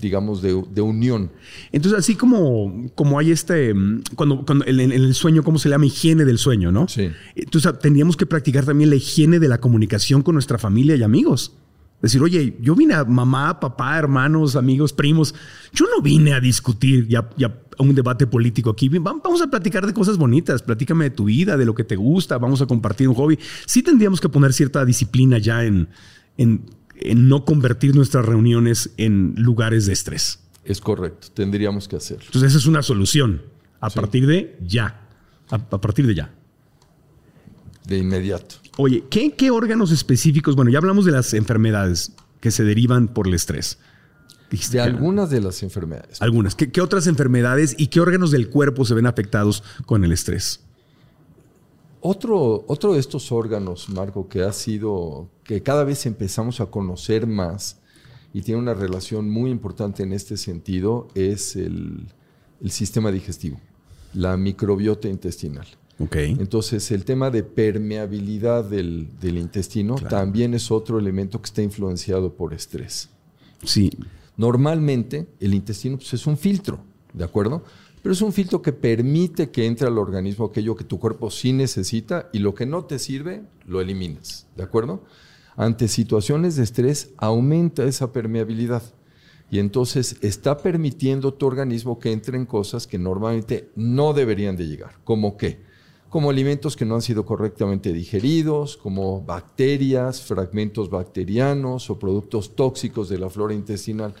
[0.00, 1.30] digamos, de, unión.
[1.72, 5.86] Entonces, así como, como hay este, mm, cuando, cuando en, el sueño, ¿cómo se llama?
[5.86, 6.88] Higiene del sueño, ¿no?
[6.88, 7.10] Sí.
[7.34, 11.52] Entonces, tendríamos que practicar también la higiene de la comunicación con nuestra familia y amigos.
[12.00, 15.34] Decir, oye, yo vine a mamá, papá, hermanos, amigos, primos.
[15.72, 18.88] Yo no vine a discutir ya, ya un debate político aquí.
[18.88, 20.62] Vamos a platicar de cosas bonitas.
[20.62, 22.38] Platícame de tu vida, de lo que te gusta.
[22.38, 23.38] Vamos a compartir un hobby.
[23.66, 25.88] Sí tendríamos que poner cierta disciplina ya en,
[26.36, 26.62] en
[27.00, 30.40] en no convertir nuestras reuniones en lugares de estrés.
[30.64, 32.24] Es correcto, tendríamos que hacerlo.
[32.26, 33.42] Entonces esa es una solución.
[33.80, 35.00] A partir de ya.
[35.50, 36.30] A, partir de ya.
[37.86, 38.56] De inmediato.
[38.76, 40.56] Oye, ¿qué, órganos específicos?
[40.56, 43.78] Bueno, ya hablamos de las enfermedades que se derivan por el estrés.
[44.70, 46.20] de algunas de las enfermedades.
[46.20, 46.54] Algunas.
[46.54, 50.60] ¿Qué, otras enfermedades y qué órganos del cuerpo se ven afectados con el estrés?
[52.00, 57.26] Otro, otro de estos órganos, Marco, que ha sido, que cada vez empezamos a conocer
[57.26, 57.80] más
[58.32, 62.06] y tiene una relación muy importante en este sentido, es el,
[62.68, 63.58] sistema digestivo,
[64.14, 65.66] la microbiota intestinal.
[65.98, 66.36] Okay.
[66.38, 72.54] Entonces, el tema de permeabilidad del, intestino también es otro elemento que está influenciado por
[72.54, 73.10] estrés.
[73.64, 73.90] Sí.
[74.36, 76.78] Normalmente, el intestino pues, es un filtro,
[77.12, 77.64] ¿de acuerdo?
[78.02, 81.52] Pero es un filtro que permite que entre al organismo aquello que tu cuerpo sí
[81.52, 85.04] necesita y lo que no te sirve, lo eliminas, ¿de acuerdo?
[85.56, 88.82] Ante situaciones de estrés aumenta esa permeabilidad
[89.50, 95.00] y entonces está permitiendo tu organismo que entren cosas que normalmente no deberían de llegar,
[95.04, 95.66] como qué?
[96.08, 103.08] Como alimentos que no han sido correctamente digeridos, como bacterias, fragmentos bacterianos o productos tóxicos
[103.08, 104.14] de la flora intestinal.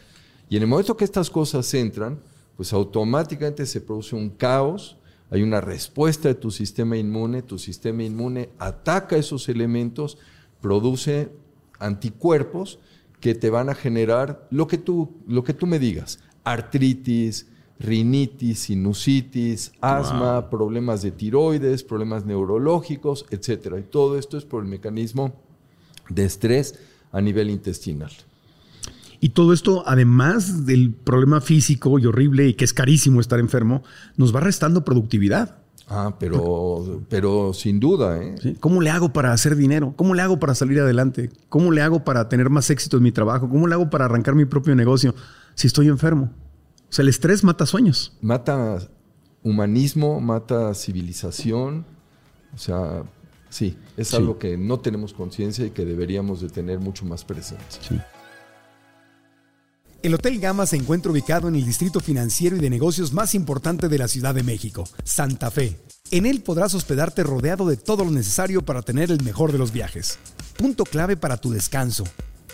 [0.50, 2.20] Y en el momento que estas cosas entran,
[2.58, 4.96] pues automáticamente se produce un caos,
[5.30, 10.18] hay una respuesta de tu sistema inmune, tu sistema inmune ataca esos elementos,
[10.60, 11.30] produce
[11.78, 12.80] anticuerpos
[13.20, 17.46] que te van a generar lo que tú, lo que tú me digas, artritis,
[17.78, 23.76] rinitis, sinusitis, asma, problemas de tiroides, problemas neurológicos, etc.
[23.78, 25.32] Y todo esto es por el mecanismo
[26.08, 26.76] de estrés
[27.12, 28.10] a nivel intestinal.
[29.20, 33.82] Y todo esto, además del problema físico y horrible y que es carísimo estar enfermo,
[34.16, 35.56] nos va restando productividad.
[35.90, 38.22] Ah, pero, pero sin duda.
[38.22, 38.56] ¿eh?
[38.60, 39.94] ¿Cómo le hago para hacer dinero?
[39.96, 41.30] ¿Cómo le hago para salir adelante?
[41.48, 43.48] ¿Cómo le hago para tener más éxito en mi trabajo?
[43.48, 45.14] ¿Cómo le hago para arrancar mi propio negocio
[45.54, 46.30] si estoy enfermo?
[46.90, 48.16] O sea, el estrés mata sueños.
[48.20, 48.78] Mata
[49.42, 51.86] humanismo, mata civilización.
[52.54, 53.04] O sea,
[53.48, 57.64] sí, es algo que no tenemos conciencia y que deberíamos de tener mucho más presente.
[57.80, 57.98] Sí.
[60.00, 63.88] El Hotel Gama se encuentra ubicado en el distrito financiero y de negocios más importante
[63.88, 65.76] de la Ciudad de México, Santa Fe.
[66.12, 69.72] En él podrás hospedarte rodeado de todo lo necesario para tener el mejor de los
[69.72, 70.18] viajes.
[70.56, 72.04] Punto clave para tu descanso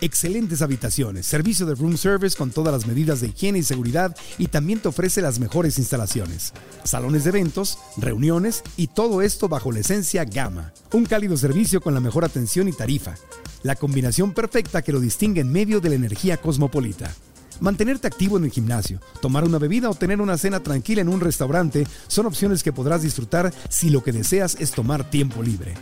[0.00, 4.48] Excelentes habitaciones, servicio de room service con todas las medidas de higiene y seguridad y
[4.48, 6.52] también te ofrece las mejores instalaciones.
[6.82, 10.72] Salones de eventos, reuniones y todo esto bajo la esencia Gama.
[10.92, 13.14] Un cálido servicio con la mejor atención y tarifa.
[13.62, 17.14] La combinación perfecta que lo distingue en medio de la energía cosmopolita.
[17.60, 21.20] Mantenerte activo en el gimnasio, tomar una bebida o tener una cena tranquila en un
[21.20, 25.74] restaurante son opciones que podrás disfrutar si lo que deseas es tomar tiempo libre.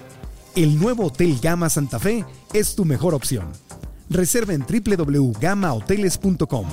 [0.55, 3.47] El nuevo Hotel Gama Santa Fe es tu mejor opción.
[4.11, 6.67] Reserva en www.gamahoteles.com.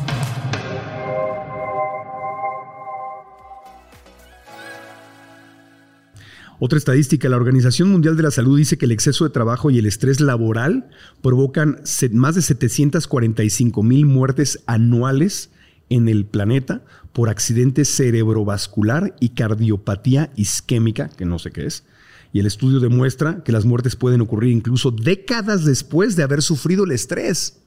[6.61, 9.79] Otra estadística, la Organización Mundial de la Salud dice que el exceso de trabajo y
[9.79, 10.89] el estrés laboral
[11.21, 15.51] provocan más de 745 mil muertes anuales
[15.89, 21.85] en el planeta por accidente cerebrovascular y cardiopatía isquémica, que no sé qué es.
[22.33, 26.83] Y el estudio demuestra que las muertes pueden ocurrir incluso décadas después de haber sufrido
[26.83, 27.61] el estrés.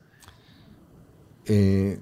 [1.46, 1.98] Eh,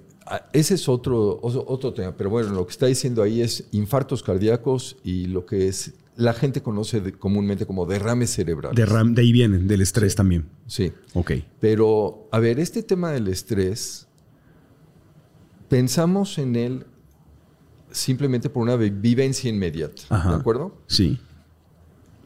[0.52, 4.96] ese es otro, otro tema, pero bueno, lo que está diciendo ahí es infartos cardíacos
[5.04, 8.76] y lo que es la gente conoce comúnmente como derrames cerebrales.
[8.76, 10.48] de ahí vienen, del estrés también.
[10.66, 10.92] Sí.
[11.14, 11.32] Ok.
[11.60, 14.06] Pero, a ver, este tema del estrés,
[15.68, 16.86] pensamos en él
[17.90, 20.02] simplemente por una vivencia inmediata.
[20.10, 20.76] ¿De acuerdo?
[20.86, 21.18] Sí.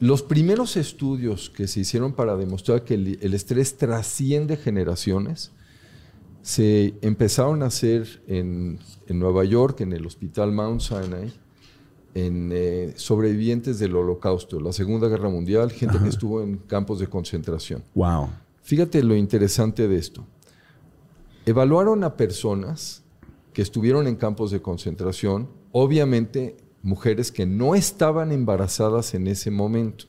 [0.00, 5.52] Los primeros estudios que se hicieron para demostrar que el, estrés trasciende generaciones
[6.42, 11.32] se empezaron a hacer en, en Nueva York, en el Hospital Mount Sinai
[12.14, 17.08] en eh, sobrevivientes del Holocausto, la Segunda Guerra Mundial, gente que estuvo en campos de
[17.08, 17.82] concentración.
[17.94, 18.30] Wow.
[18.62, 20.24] Fíjate lo interesante de esto.
[21.44, 23.02] Evaluaron a personas
[23.52, 30.06] que estuvieron en campos de concentración, obviamente mujeres que no estaban embarazadas en ese momento.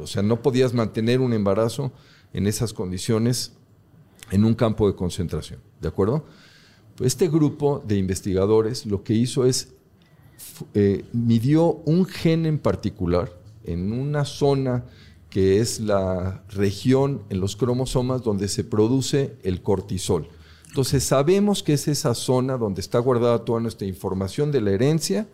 [0.00, 1.92] o sea, no podías mantener un embarazo
[2.32, 3.52] en esas condiciones
[4.30, 6.24] en un campo de concentración, ¿de acuerdo?
[6.96, 9.75] Pues este grupo de investigadores lo que hizo es
[10.74, 13.32] eh, midió un gen en particular
[13.64, 14.84] en una zona
[15.30, 20.28] que es la región en los cromosomas donde se produce el cortisol.
[20.68, 25.26] Entonces sabemos que es esa zona donde está guardada toda nuestra información de la herencia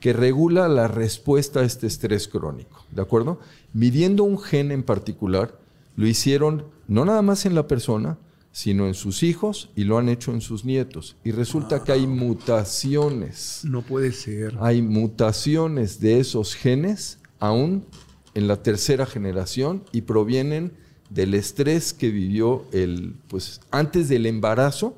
[0.00, 3.38] que regula la respuesta a este estrés crónico, ¿de acuerdo?
[3.72, 5.58] Midiendo un gen en particular,
[5.96, 8.18] lo hicieron no nada más en la persona,
[8.52, 11.16] sino en sus hijos y lo han hecho en sus nietos.
[11.24, 13.62] Y resulta que hay mutaciones.
[13.64, 14.56] No puede ser.
[14.60, 17.86] Hay mutaciones de esos genes aún
[18.34, 20.72] en la tercera generación y provienen
[21.08, 24.96] del estrés que vivió el, pues, antes del embarazo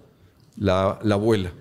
[0.57, 1.53] la, la abuela.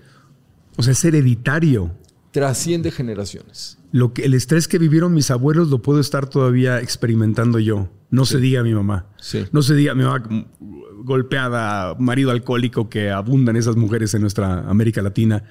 [0.77, 1.91] O sea, es hereditario.
[2.31, 3.77] Trasciende generaciones.
[3.91, 7.89] Lo que, el estrés que vivieron mis abuelos lo puedo estar todavía experimentando yo.
[8.09, 9.07] No se diga a mi mamá.
[9.19, 9.45] Sí.
[9.51, 10.23] No se diga, mi mamá
[11.03, 15.43] golpeada, marido alcohólico que abundan esas mujeres en nuestra América Latina.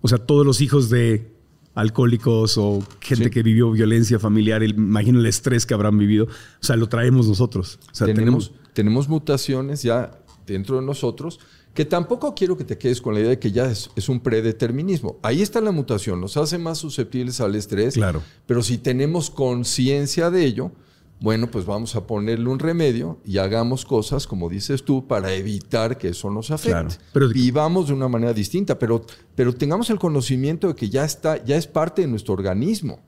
[0.00, 1.32] O sea, todos los hijos de
[1.74, 6.24] alcohólicos o gente que vivió violencia familiar, imagino el estrés que habrán vivido.
[6.24, 7.78] O sea, lo traemos nosotros.
[7.92, 10.10] O sea, tenemos, tenemos, mutaciones ya
[10.46, 11.38] dentro de nosotros
[11.74, 14.20] que tampoco quiero que te quedes con la idea de que ya es, es, un
[14.20, 15.18] predeterminismo.
[15.22, 17.94] Ahí está la mutación, nos hace más susceptibles al estrés.
[17.94, 18.22] Claro.
[18.46, 20.72] Pero si tenemos conciencia de ello,
[21.18, 25.96] bueno, pues vamos a ponerle un remedio y hagamos cosas, como dices tú, para evitar
[25.96, 26.96] que eso nos afecte.
[27.12, 31.42] pero, Vivamos de una manera distinta, pero, pero tengamos el conocimiento de que ya está,
[31.42, 33.00] ya es parte de nuestro organismo.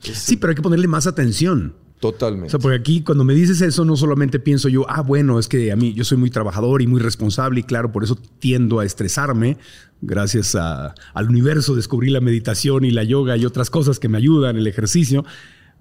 [0.00, 1.74] sí, pero hay que ponerle más atención.
[2.00, 2.46] Totalmente.
[2.46, 5.48] O sea, porque aquí cuando me dices eso, no solamente pienso yo, ah, bueno, es
[5.48, 8.80] que a mí yo soy muy trabajador y muy responsable y claro, por eso tiendo
[8.80, 9.58] a estresarme.
[10.00, 14.56] Gracias al universo descubrí la meditación y la yoga y otras cosas que me ayudan,
[14.56, 15.26] el ejercicio.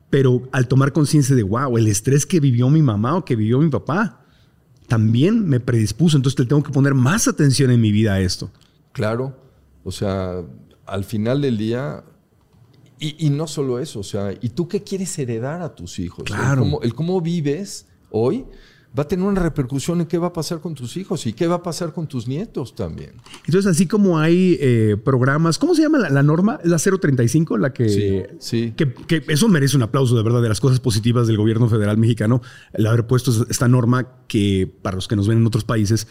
[0.09, 3.59] Pero al tomar conciencia de, wow, el estrés que vivió mi mamá o que vivió
[3.59, 4.25] mi papá,
[4.87, 6.17] también me predispuso.
[6.17, 8.51] Entonces le tengo que poner más atención en mi vida a esto.
[8.91, 9.37] Claro.
[9.83, 10.43] O sea,
[10.85, 12.03] al final del día,
[12.99, 16.25] y, no solo eso, o sea, ¿y tú qué quieres heredar a tus hijos?
[16.25, 16.81] Claro.
[16.81, 18.45] el cómo vives hoy
[18.97, 21.47] va a tener una repercusión en qué va a pasar con tus hijos y qué
[21.47, 23.11] va a pasar con tus nietos también.
[23.45, 26.59] Entonces, así como hay eh, programas, ¿cómo se llama la, norma?
[26.63, 27.57] ¿La 035?
[27.57, 31.37] La que, sí, Que, eso merece un aplauso, de verdad, de las cosas positivas del
[31.37, 32.41] gobierno federal mexicano,
[32.73, 36.07] el haber puesto esta norma que, para los que nos ven en otros países,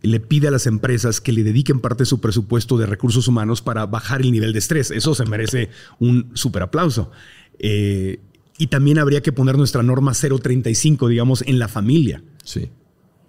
[0.00, 3.62] le pide a las empresas que le dediquen parte de su presupuesto de recursos humanos
[3.62, 4.90] para bajar el nivel de estrés.
[4.90, 7.10] Eso se merece un súper aplauso.
[7.58, 8.20] Eh,
[8.62, 12.22] y también habría que poner nuestra norma 035, digamos, en la familia.
[12.44, 12.70] Sí.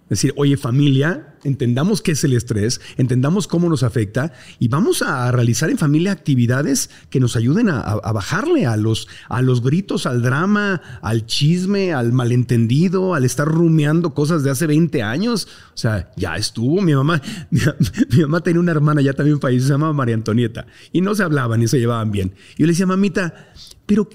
[0.08, 5.32] Decir, oye familia, entendamos qué es el estrés, entendamos cómo nos afecta y vamos a
[5.32, 10.06] realizar en familia actividades que nos ayuden a, a bajarle a los, a los gritos,
[10.06, 15.48] al drama, al chisme, al malentendido, al estar rumiando cosas de hace 20 años.
[15.74, 16.80] O sea, ya estuvo.
[16.84, 17.20] Mi mamá,
[17.50, 17.62] mi,
[18.12, 21.24] mi mamá tenía una hermana ya también país, se llamaba María Antonieta, y no se
[21.24, 22.36] hablaban ni se llevaban bien.
[22.56, 23.52] Y yo le decía, mamita,
[23.88, 24.08] pero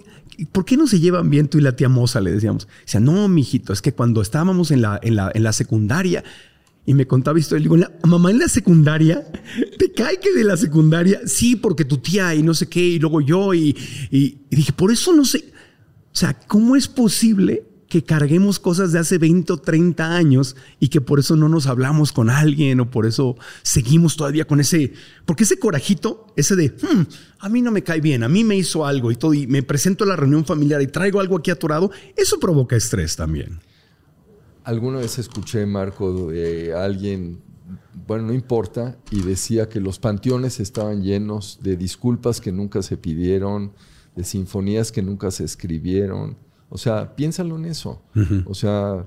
[0.47, 2.21] ¿por qué no se llevan bien tú y la tía Moza?
[2.21, 2.69] Le decíamos.
[2.85, 6.25] Dice, no, mijito, es que cuando estábamos en la, en la, en la secundaria
[6.87, 9.27] y me contaba esto, le digo, mamá, en la secundaria,
[9.79, 11.21] ¿te cae que de la secundaria?
[11.27, 13.77] Sí, porque tu tía y no sé qué, y luego yo, y,
[14.11, 15.45] y dije, por eso no sé.
[16.13, 20.89] O sea, ¿cómo es posible que carguemos cosas de hace 20 o 30 años y
[20.89, 24.93] que por eso no nos hablamos con alguien o por eso seguimos todavía con ese,
[25.25, 27.07] porque ese corajito, ese de, hmm,
[27.39, 29.63] a mí no me cae bien, a mí me hizo algo y todo, y me
[29.63, 33.61] presento a la reunión familiar y traigo algo aquí atorado, eso provoca estrés también.
[34.65, 37.41] Alguna vez escuché, Marco, de alguien,
[38.07, 42.99] bueno, no importa, y decía que los panteones estaban llenos de disculpas que nunca se
[42.99, 43.73] pidieron,
[44.15, 46.37] de sinfonías que nunca se escribieron
[46.69, 48.03] o sea, piénsalo en eso.
[48.45, 49.07] O sea,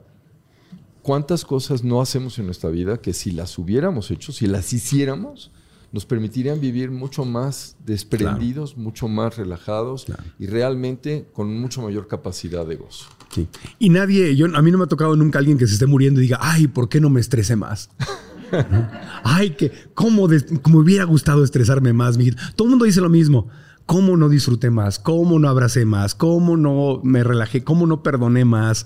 [1.01, 5.51] ¿cuántas cosas no hacemos en nuestra vida que si las hubiéramos hecho, si las hiciéramos,
[5.91, 10.05] nos permitirían vivir mucho más desprendidos, mucho más relajados
[10.39, 13.07] y realmente con mucho mayor capacidad de gozo.
[13.29, 13.47] Sí.
[13.77, 16.21] Y nadie, yo, a mí no me ha tocado nunca alguien que se esté muriendo
[16.21, 17.89] y diga, ay, ¿por qué no me estresé más?
[19.23, 22.17] ay, que, ¿cómo, me hubiera gustado estresarme más?
[22.55, 23.49] Todo el mundo dice lo mismo.
[23.85, 24.99] ¿Cómo no disfruté más?
[24.99, 26.15] ¿Cómo no abracé más?
[26.15, 27.63] ¿Cómo no me relajé?
[27.63, 28.85] ¿Cómo no perdoné más?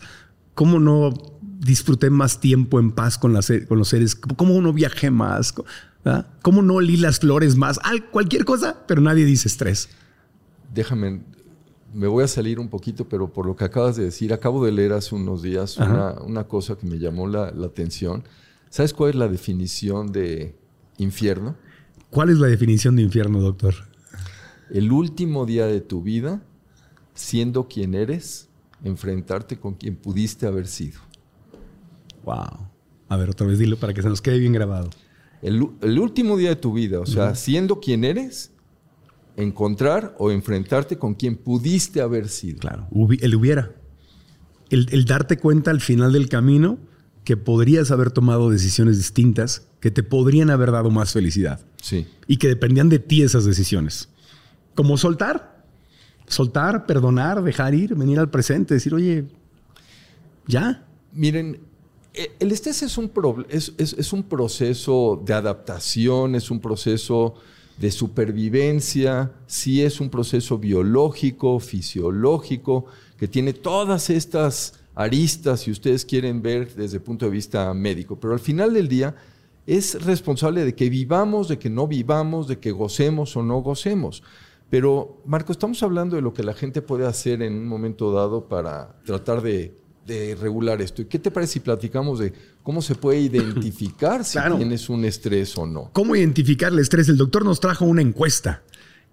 [0.54, 3.46] ¿Cómo no disfruté más tiempo en paz con, los
[3.88, 4.16] seres?
[4.16, 5.54] ¿Cómo no viajé más?
[6.42, 7.80] ¿Cómo no olí las flores más?
[8.12, 9.90] Cualquier cosa, pero nadie dice estrés.
[10.74, 11.22] Déjame,
[11.94, 14.72] me voy a salir un poquito, pero por lo que acabas de decir, acabo de
[14.72, 18.24] leer hace unos días una, cosa que me llamó la atención.
[18.76, 20.54] ¿Sabes cuál es la definición de
[20.98, 21.56] infierno?
[22.10, 23.74] ¿Cuál es la definición de infierno, doctor?
[24.70, 26.42] El último día de tu vida,
[27.14, 28.50] siendo quien eres,
[28.84, 31.00] enfrentarte con quien pudiste haber sido.
[32.24, 32.68] Wow.
[33.08, 34.90] A ver, otra vez dilo para que se nos quede bien grabado.
[35.42, 35.62] El,
[36.00, 38.52] último día de tu vida, o sea, siendo quien eres,
[39.38, 42.60] encontrar o enfrentarte con quien pudiste haber sido.
[42.60, 42.88] Claro,
[43.20, 43.72] el hubiera.
[44.72, 46.80] El, el, darte cuenta al final del camino
[47.24, 51.60] que podrías haber tomado decisiones distintas que te podrían haber dado más felicidad.
[51.80, 52.08] Sí.
[52.26, 54.10] Y que dependían de ti esas decisiones.
[54.76, 55.64] Como soltar.
[56.28, 59.26] Soltar, perdonar, dejar ir, venir al presente, decir, oye,
[60.48, 60.86] ya.
[61.14, 61.60] Miren,
[62.14, 63.12] e, el estrés es un,
[63.50, 67.36] es, es, un proceso de adaptación, es un proceso
[67.78, 72.86] de supervivencia, sí es un proceso biológico, fisiológico,
[73.18, 78.18] que tiene todas estas aristas, si ustedes quieren ver desde el punto de vista médico.
[78.18, 79.16] Pero al final del día
[79.68, 84.24] es responsable de que vivamos, de que no vivamos, de que gocemos o no gocemos.
[84.70, 88.48] Pero, Marco, estamos hablando de lo que la gente puede hacer en un momento dado
[88.48, 89.74] para tratar de,
[90.40, 91.02] regular esto.
[91.02, 95.58] ¿Y qué te parece si platicamos de cómo se puede identificar si tienes un estrés
[95.58, 95.90] o no?
[95.94, 97.10] ¿Cómo identificar el estrés?
[97.10, 98.64] El doctor nos trajo una encuesta.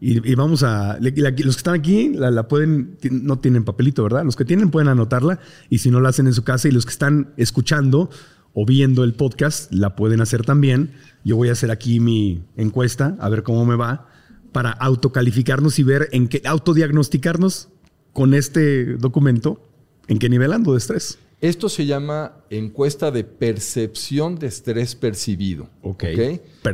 [0.01, 0.99] Y, vamos a.
[1.01, 2.99] los que están aquí la, pueden.
[3.11, 4.25] No tienen papelito, ¿verdad?
[4.25, 5.39] Los que tienen pueden anotarla.
[5.71, 8.11] Y si no la hacen en su casa, y los que están escuchando
[8.53, 10.93] o viendo el podcast, la pueden hacer también.
[11.25, 14.12] Yo voy a hacer aquí mi encuesta, a ver cómo me va
[14.53, 17.69] para autocalificarnos y ver en qué autodiagnosticarnos
[18.13, 19.61] con este documento
[20.09, 21.19] en qué nivel ando de estrés.
[21.41, 25.69] Esto se llama encuesta de percepción de estrés percibido.
[25.83, 26.05] Ok.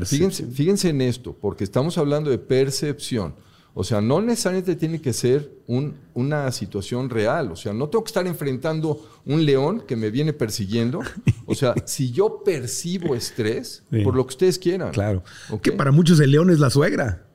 [0.04, 3.34] Fíjense, fíjense, en esto, porque estamos hablando de percepción.
[3.72, 7.52] O sea, no necesariamente tiene que ser un, una situación real.
[7.52, 11.00] O sea, no tengo que estar enfrentando un león que me viene persiguiendo.
[11.46, 14.90] O sea, si yo percibo estrés, por lo que ustedes quieran.
[14.90, 15.22] Claro.
[15.62, 17.27] Que para muchos el león es la suegra.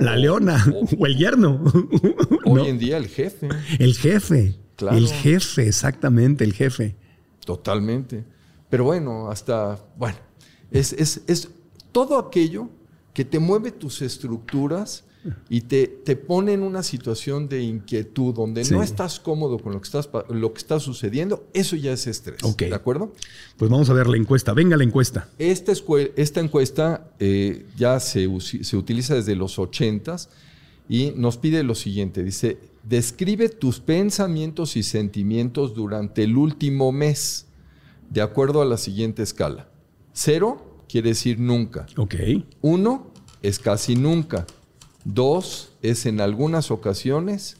[0.00, 0.64] La leona
[0.98, 1.62] o el yerno.
[2.44, 3.48] Hoy en día el jefe.
[3.78, 4.54] El jefe.
[4.80, 6.96] El jefe, exactamente, el jefe.
[7.44, 8.24] Totalmente.
[8.70, 10.18] Pero bueno, hasta, bueno,
[10.70, 11.48] es, es, es
[11.90, 12.68] todo aquello
[13.12, 15.04] que te mueve tus estructuras
[15.48, 19.80] y te, te pone en una situación de inquietud donde no estás cómodo con lo
[19.80, 22.40] que, estás, lo que está sucediendo, eso ya es estrés.
[22.56, 23.12] ¿De acuerdo?
[23.56, 24.52] Pues vamos a ver la encuesta.
[24.52, 25.28] Venga la encuesta.
[25.38, 25.72] Esta,
[26.16, 30.16] esta encuesta eh, ya se, se utiliza desde los 80
[30.88, 32.22] y nos pide lo siguiente.
[32.22, 37.46] Dice, describe tus pensamientos y sentimientos durante el último mes
[38.10, 39.68] de acuerdo a la siguiente escala.
[40.12, 41.86] Cero quiere decir nunca.
[41.96, 42.14] Ok.
[42.62, 43.12] Uno
[43.42, 44.46] es casi nunca.
[45.04, 47.56] Dos es en algunas ocasiones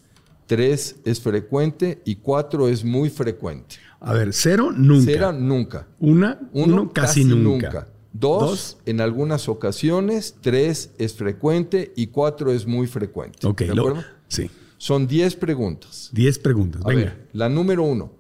[0.47, 3.77] tres es frecuente y cuatro es muy frecuente.
[4.01, 5.05] A ver, cero, nunca.
[5.13, 5.87] Cero, nunca.
[6.01, 7.89] Una, Uno, uno, casi, nunca.
[8.15, 8.79] Dos, Dos.
[8.87, 10.37] en algunas ocasiones.
[10.41, 13.47] Tres es frecuente y cuatro es muy frecuente.
[13.47, 14.05] Ok, ¿De lo- acuerdo?
[14.29, 14.51] sí.
[14.79, 16.09] Son 10 preguntas.
[16.13, 16.81] Diez preguntas.
[16.85, 17.03] A Venga.
[17.05, 18.13] ver, la número uno.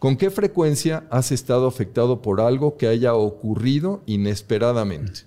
[0.00, 5.22] ¿Con qué frecuencia has estado afectado por algo que haya ocurrido inesperadamente?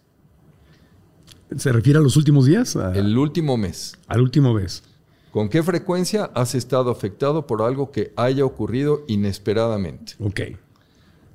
[1.57, 2.75] ¿Se refiere a los últimos días?
[2.75, 3.97] A- El último mes.
[4.07, 4.83] Al último vez.
[5.31, 10.13] ¿Con qué frecuencia has estado afectado por algo que haya ocurrido inesperadamente?
[10.19, 10.41] Ok.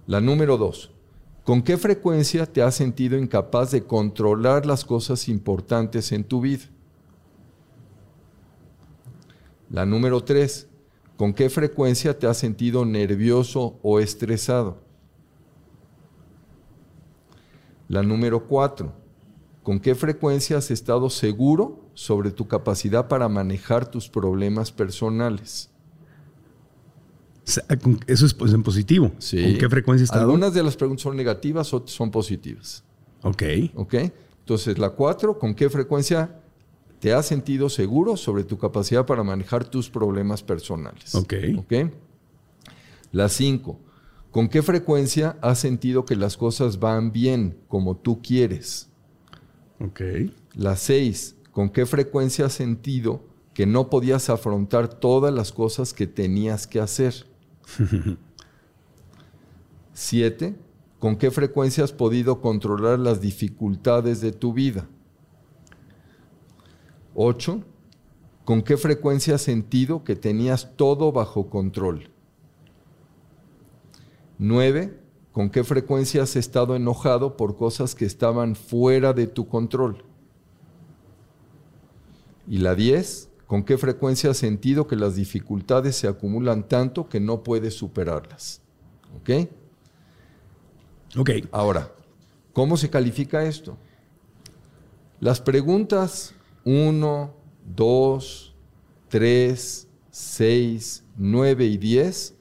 [0.07, 0.91] La número dos.
[1.45, 6.65] ¿Con qué frecuencia te has sentido incapaz de controlar las cosas importantes en tu vida?
[9.71, 10.69] La número tres.
[11.17, 14.79] ¿Con qué frecuencia te has sentido nervioso o estresado?
[17.89, 18.93] La número cuatro.
[19.69, 25.69] ¿Con qué frecuencia has estado seguro sobre tu capacidad para manejar tus problemas personales?
[28.07, 29.13] Eso es pues, en positivo.
[29.19, 29.43] Sí.
[29.43, 30.23] ¿Con qué frecuencia está?
[30.23, 32.83] Algunas de las preguntas son negativas, otras son positivas.
[33.21, 33.43] Ok.
[33.75, 33.95] ¿Ok?
[34.39, 36.41] Entonces, la cuatro, ¿con qué frecuencia
[36.99, 41.15] te has sentido seguro sobre tu capacidad para manejar tus problemas personales?
[41.15, 41.35] Ok.
[41.59, 41.75] ¿Ok?
[43.13, 43.79] La cinco,
[44.31, 48.89] ¿con qué frecuencia has sentido que las cosas van bien como tú quieres?
[49.81, 50.01] Ok.
[50.55, 53.23] La seis, ¿con qué frecuencia has sentido
[53.55, 57.27] que no podías afrontar todas las cosas que tenías que hacer?
[59.93, 60.57] Siete,
[60.99, 64.89] ¿con qué frecuencia has podido controlar las dificultades de tu vida?
[67.15, 67.65] Ocho,
[68.45, 72.11] ¿con qué frecuencia has sentido que tenías todo bajo control?
[74.39, 74.98] Nueve,
[75.39, 80.03] ¿con qué frecuencia has estado enojado por cosas que estaban fuera de tu control?
[82.49, 87.21] Y la 10, ¿con qué frecuencia has sentido que las dificultades se acumulan tanto que
[87.21, 88.63] no puedes superarlas?
[89.17, 89.49] ¿Ok?
[91.17, 91.31] Ok.
[91.53, 91.93] Ahora,
[92.53, 93.79] ¿cómo se califica esto?
[95.21, 96.35] Las preguntas
[96.65, 97.33] 1,
[97.77, 98.55] 2,
[99.07, 102.35] 3, 6, 9 y 10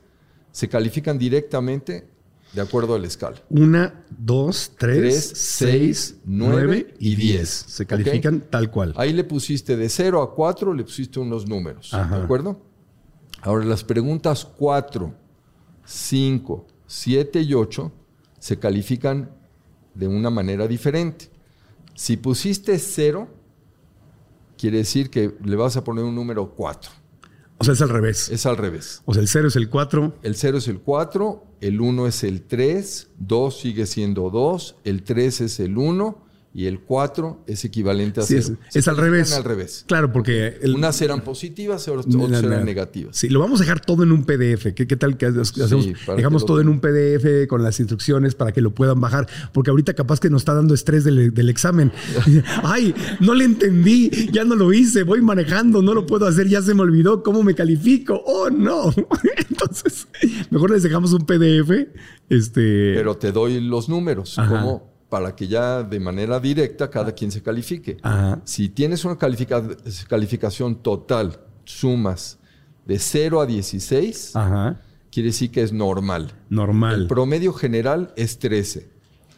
[0.51, 2.16] se califican directamente
[2.53, 3.37] de acuerdo a la escala.
[3.49, 7.49] Una, dos, tres, Tres, seis, nueve y diez.
[7.49, 8.93] Se califican tal cual.
[8.97, 11.93] Ahí le pusiste de 0 a 4, le pusiste unos números.
[11.93, 12.17] Ajá.
[12.17, 12.61] ¿De acuerdo?
[13.41, 15.13] Ahora, las preguntas 4,
[15.85, 17.91] 5, 7 y 8
[18.39, 19.31] se califican
[19.93, 21.29] de una manera diferente.
[21.95, 23.27] Si pusiste 0,
[24.57, 26.91] quiere decir que le vas a poner un número 4.
[27.59, 28.29] O sea, es al revés.
[28.29, 29.01] Es al revés.
[29.05, 30.15] O sea, el cero es el cuatro.
[30.21, 35.03] El 0 es el 4, el 1 es el 3, 2 sigue siendo 2, el
[35.03, 36.26] 3 es el 1
[36.57, 38.57] y el 4 es equivalente a Sí, 0.
[38.69, 39.31] es, es al revés.
[39.33, 39.85] al revés.
[39.87, 40.57] Claro, porque...
[40.63, 42.07] el- Unas eran positivas, otras
[42.43, 43.15] eran negativas.
[43.15, 44.73] Sí, lo vamos a dejar todo en un PDF.
[44.73, 45.87] ¿Qué, qué tal que hacemos?
[46.03, 49.27] para Dejamos que todo en un PDF con las instrucciones para que lo puedan bajar.
[49.53, 51.91] Porque ahorita capaz que nos está dando estrés del, del examen.
[52.63, 56.63] Ay, no le entendí, ya no lo hice, voy manejando, no lo puedo hacer, ya
[56.63, 58.19] se me olvidó cómo me califico.
[58.25, 58.91] Oh, no.
[59.49, 60.07] Entonces,
[60.49, 61.69] mejor les dejamos un PDF.
[62.29, 64.49] Este, Pero te doy los números, Ajá.
[64.61, 67.97] como para que ya de manera directa cada quien se califique.
[68.01, 68.41] Ajá.
[68.43, 69.63] Si tienes una califica-
[70.07, 72.39] calificación total, sumas
[72.85, 74.79] de 0 a 16, Ajá.
[75.11, 76.33] quiere decir que es normal.
[76.49, 77.01] Normal.
[77.01, 78.89] El promedio general es 13.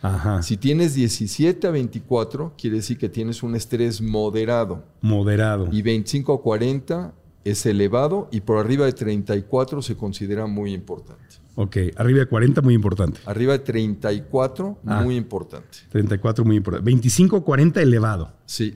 [0.02, 0.42] Ajá.
[0.44, 4.84] Si tienes 17 a 24, quiere decir que tienes un estrés moderado.
[5.02, 5.68] Moderado.
[5.72, 7.14] Y 25 a 40
[7.44, 11.36] es elevado y por arriba de 34 se considera muy importante.
[11.62, 13.20] Ok, arriba de 40, muy importante.
[13.26, 15.02] Arriba de 34, Ah.
[15.02, 15.80] muy importante.
[15.90, 16.86] 34, muy importante.
[16.86, 18.32] 25, 40, elevado.
[18.46, 18.76] Sí.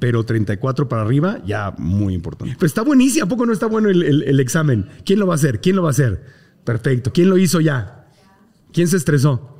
[0.00, 2.56] Pero 34 para arriba, ya muy importante.
[2.58, 3.26] Pues está buenísimo.
[3.26, 4.88] ¿A poco no está bueno el, el- el examen?
[5.04, 5.60] ¿Quién lo va a hacer?
[5.60, 6.24] ¿Quién lo va a hacer?
[6.64, 7.12] Perfecto.
[7.12, 8.08] ¿Quién lo hizo ya?
[8.72, 9.56] ¿Quién se estresó?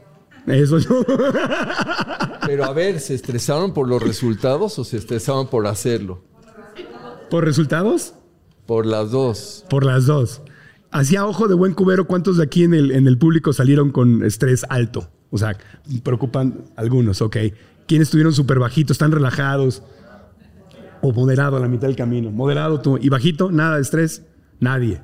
[0.47, 1.05] Eso yo.
[2.47, 6.23] Pero a ver, ¿se estresaron por los resultados o se estresaron por hacerlo?
[7.31, 8.15] ¿Por resultados?
[8.67, 9.65] Por las dos.
[9.71, 10.41] Por las dos.
[10.91, 14.25] Hacia ojo de buen cubero, ¿cuántos de aquí en el, en el público salieron con
[14.25, 15.11] estrés alto?
[15.31, 15.57] O sea,
[16.03, 17.37] preocupan algunos, ok.
[17.87, 19.83] ¿Quiénes estuvieron súper bajitos, están relajados?
[21.03, 22.31] ¿O moderado a la mitad del camino?
[22.31, 22.99] ¿Moderado tú?
[23.01, 23.51] ¿Y bajito?
[23.51, 24.23] ¿Nada de estrés?
[24.61, 25.01] Nadie.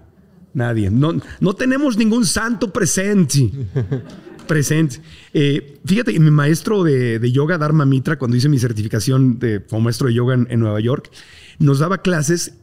[0.54, 0.90] Nadie.
[0.90, 3.50] No, no tenemos ningún santo presente.
[4.46, 5.00] presente.
[5.32, 9.82] Eh, fíjate, mi maestro de, de yoga, Dharma Mitra, cuando hice mi certificación de, como
[9.82, 11.10] maestro de yoga en Nueva York,
[11.58, 12.54] nos daba clases.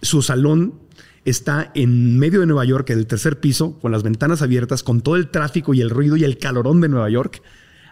[0.00, 0.74] Su salón
[1.24, 5.00] está en medio de Nueva York, en el tercer piso, con las ventanas abiertas, con
[5.00, 7.42] todo el tráfico y el ruido y el calorón de Nueva York.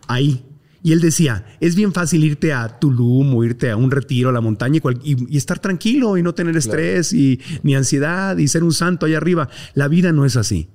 [0.09, 0.45] Ahí.
[0.83, 4.33] Y él decía, es bien fácil irte a Tulum o irte a un retiro a
[4.33, 8.37] la montaña y, cual- y- y estar tranquilo y no tener estrés y ni ansiedad
[8.39, 9.49] y ser un santo allá arriba.
[9.75, 10.69] La vida no es así.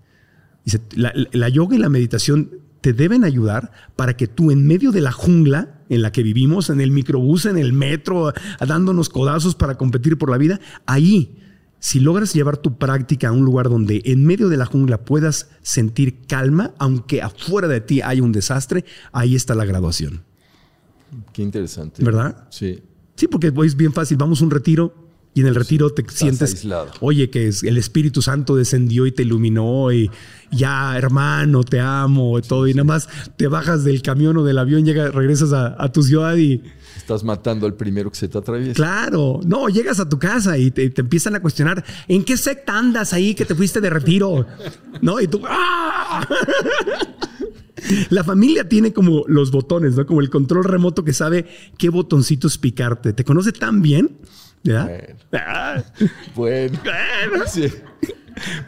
[0.66, 4.91] Dice, la, la yoga y la meditación te deben ayudar para que tú en medio
[4.91, 9.56] de la jungla en la que vivimos, en el microbús, en el metro, dándonos codazos
[9.56, 11.38] para competir por la vida, ahí,
[11.82, 15.49] si logras llevar tu práctica a un lugar donde en medio de la jungla puedas
[15.63, 20.23] sentir calma, aunque afuera de ti haya un desastre, ahí está la graduación.
[21.34, 22.03] Qué interesante.
[22.03, 22.47] ¿Verdad?
[22.51, 22.82] Sí.
[23.15, 24.15] Sí, porque es bien fácil.
[24.17, 25.01] Vamos a un retiro
[25.34, 26.91] y en el retiro te sientes, aislado.
[26.99, 30.09] oye, que es- el Espíritu Santo descendió y te iluminó y
[30.51, 32.67] ya, hermano, te amo y todo.
[32.67, 33.07] Y nada más
[33.38, 36.61] te bajas del camión o del avión, llegas, regresas a, a tu ciudad y,
[36.97, 38.73] Estás matando al primero que se te atraviesa.
[38.73, 42.77] claro, no, llegas a tu casa y te, te empiezan a cuestionar, ¿en qué secta
[42.77, 44.45] andas ahí que te fuiste de retiro?
[45.01, 45.19] ¿No?
[45.21, 46.27] Y tú, ¡ah!
[48.09, 50.05] La familia tiene como los botones, ¿no?
[50.05, 53.11] Como el control remoto que sabe qué botoncitos picarte.
[53.13, 54.17] Te conoce tan bien,
[54.64, 54.88] ¿verdad?
[54.95, 55.20] Bueno.
[55.34, 55.84] Ah,
[56.36, 56.80] Bueno.
[57.47, 57.72] Sí.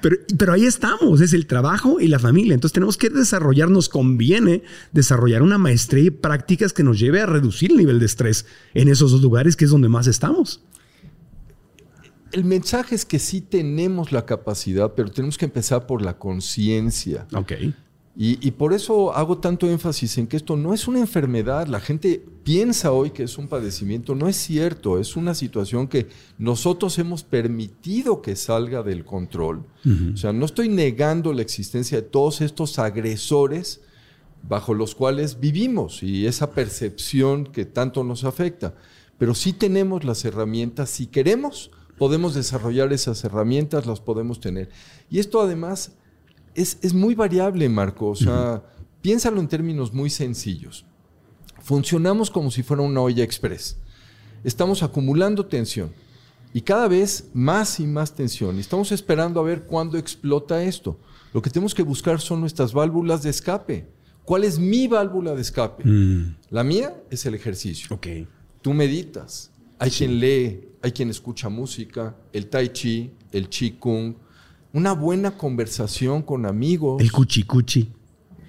[0.01, 2.53] Pero, pero ahí estamos, es el trabajo y la familia.
[2.53, 7.25] Entonces tenemos que desarrollar, nos conviene desarrollar una maestría y prácticas que nos lleve a
[7.25, 10.61] reducir el nivel de estrés en esos dos lugares que es donde más estamos.
[12.31, 17.27] El mensaje es que sí tenemos la capacidad, pero tenemos que empezar por la conciencia.
[17.33, 17.53] Ok.
[18.15, 21.67] Y, y por eso hago tanto énfasis en que esto no es una enfermedad.
[21.67, 24.13] La gente piensa hoy que es un padecimiento.
[24.13, 24.99] No es cierto.
[24.99, 26.07] Es una situación que
[26.37, 29.65] nosotros hemos permitido que salga del control.
[30.13, 33.81] O sea, no estoy negando la existencia de todos estos agresores
[34.47, 38.75] bajo los cuales vivimos y esa percepción que tanto nos afecta.
[39.17, 40.89] Pero sí tenemos las herramientas.
[40.89, 44.69] Si queremos, podemos desarrollar esas herramientas, las podemos tener.
[45.09, 45.93] Y esto además
[46.55, 48.09] es, es muy variable, Marco.
[48.09, 48.63] O sea,
[49.01, 50.85] piénsalo en términos muy sencillos.
[51.61, 53.77] Funcionamos como si fuera una olla express.
[54.43, 55.91] Estamos acumulando tensión
[56.53, 58.57] y cada vez más y más tensión.
[58.57, 60.99] Y estamos esperando a ver cuándo explota esto.
[61.33, 63.87] Lo que tenemos que buscar son nuestras válvulas de escape.
[64.23, 65.83] ¿Cuál es mi válvula de escape?
[66.49, 67.95] La mía es el ejercicio.
[67.95, 68.07] Ok.
[68.61, 69.51] Tú meditas.
[69.79, 74.15] Hay quien lee, hay quien escucha música, el tai chi, el chi kung,
[74.73, 77.01] una buena conversación con amigos.
[77.01, 77.89] El cuchi cuchi.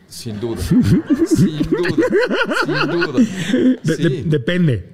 [0.08, 0.60] Sin duda.
[1.26, 2.06] sin duda.
[2.64, 3.12] Sin duda.
[3.82, 4.02] De- Sí.
[4.02, 4.90] de- depende.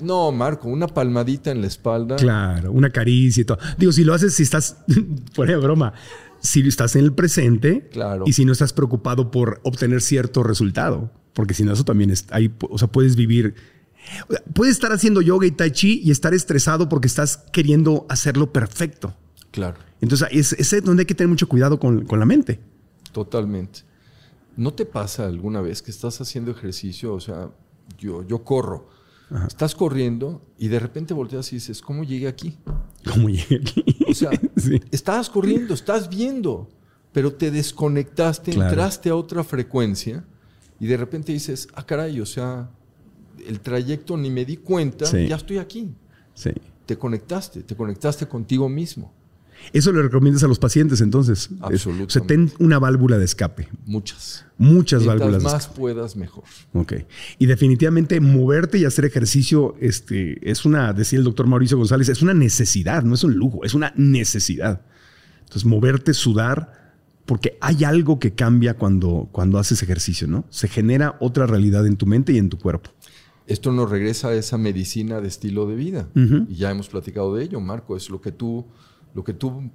[0.00, 2.16] No, Marco, una palmadita en la espalda.
[2.16, 3.58] Claro, una caricia y todo.
[3.78, 4.76] Digo, si lo haces, si estás,
[5.32, 5.94] fuera de broma,
[6.40, 8.24] si estás en el presente Claro.
[8.26, 12.26] y si no estás preocupado por obtener cierto resultado, porque si no, eso también es
[12.30, 13.54] ahí, o sea, puedes vivir.
[14.52, 19.14] Puedes estar haciendo yoga y tai chi y estar estresado porque estás queriendo hacerlo perfecto.
[19.54, 22.58] Claro, Entonces, es, es donde hay que tener mucho cuidado con, con la mente.
[23.12, 23.80] totalmente.
[24.56, 27.14] ¿No te pasa alguna vez que estás haciendo ejercicio?
[27.14, 27.50] O sea,
[27.98, 28.88] yo, yo corro.
[29.48, 32.58] Estás corriendo y de repente volteas y dices, ¿cómo llegué aquí?
[33.08, 33.84] Como llegué aquí.
[34.08, 34.80] O sea, Sí.
[34.90, 36.68] estabas corriendo, estás viendo,
[37.12, 38.70] pero te desconectaste, Claro.
[38.70, 40.24] entraste a otra frecuencia
[40.80, 42.70] y de repente dices, ah, caray, o sea,
[43.46, 45.26] el trayecto ni me di cuenta, Sí.
[45.28, 45.92] ya estoy aquí.
[46.34, 46.50] Sí.
[46.86, 49.12] Te conectaste, te conectaste contigo mismo.
[49.72, 51.48] Eso le recomiendas a los pacientes entonces.
[51.50, 52.04] Es- Absolutamente.
[52.04, 53.68] O sea, ten una válvula de escape.
[53.86, 54.44] Muchas.
[54.58, 55.78] Muchas Mientras válvulas de más escape.
[55.80, 56.44] puedas, mejor.
[56.72, 56.92] Ok.
[57.38, 62.22] Y definitivamente moverte y hacer ejercicio este, es una, decía el doctor Mauricio González, es
[62.22, 64.82] una necesidad, no es un lujo, es una necesidad.
[65.40, 66.94] Entonces, moverte, sudar,
[67.26, 70.44] porque hay algo que cambia cuando, cuando haces ejercicio, ¿no?
[70.50, 72.90] Se genera otra realidad en tu mente y en tu cuerpo.
[73.46, 76.08] Esto nos regresa a esa medicina de estilo de vida.
[76.48, 77.94] Y ya hemos platicado de ello, Marco.
[77.96, 78.66] Es lo que tú,
[79.14, 79.70] lo que tú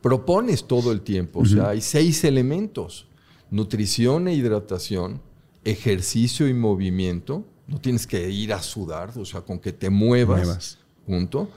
[0.00, 1.40] propones todo el tiempo.
[1.40, 3.08] O sea, hay seis elementos.
[3.50, 5.22] Nutrición e hidratación,
[5.64, 7.44] ejercicio y movimiento.
[7.66, 10.44] No tienes que ir a sudar, o sea, con que te muevas.
[10.44, 10.78] Muevas.
[11.06, 11.48] Punto.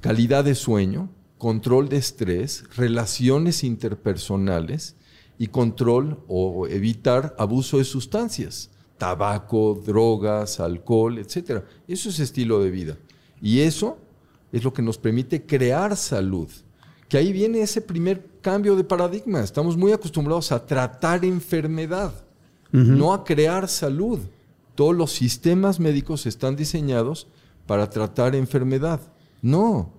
[0.00, 1.08] Calidad de sueño,
[1.38, 4.96] control de estrés, relaciones interpersonales
[5.38, 11.62] y control o evitar abuso de sustancias, tabaco, drogas, alcohol, etc.
[11.86, 12.98] Eso es estilo de vida.
[13.40, 13.98] Y eso
[14.52, 16.48] es lo que nos permite crear salud.
[17.08, 19.40] Que ahí viene ese primer cambio de paradigma.
[19.40, 22.12] Estamos muy acostumbrados a tratar enfermedad,
[22.70, 24.20] no a crear salud.
[24.74, 27.26] Todos los sistemas médicos están diseñados
[27.66, 29.00] para tratar enfermedad.
[29.40, 29.92] No,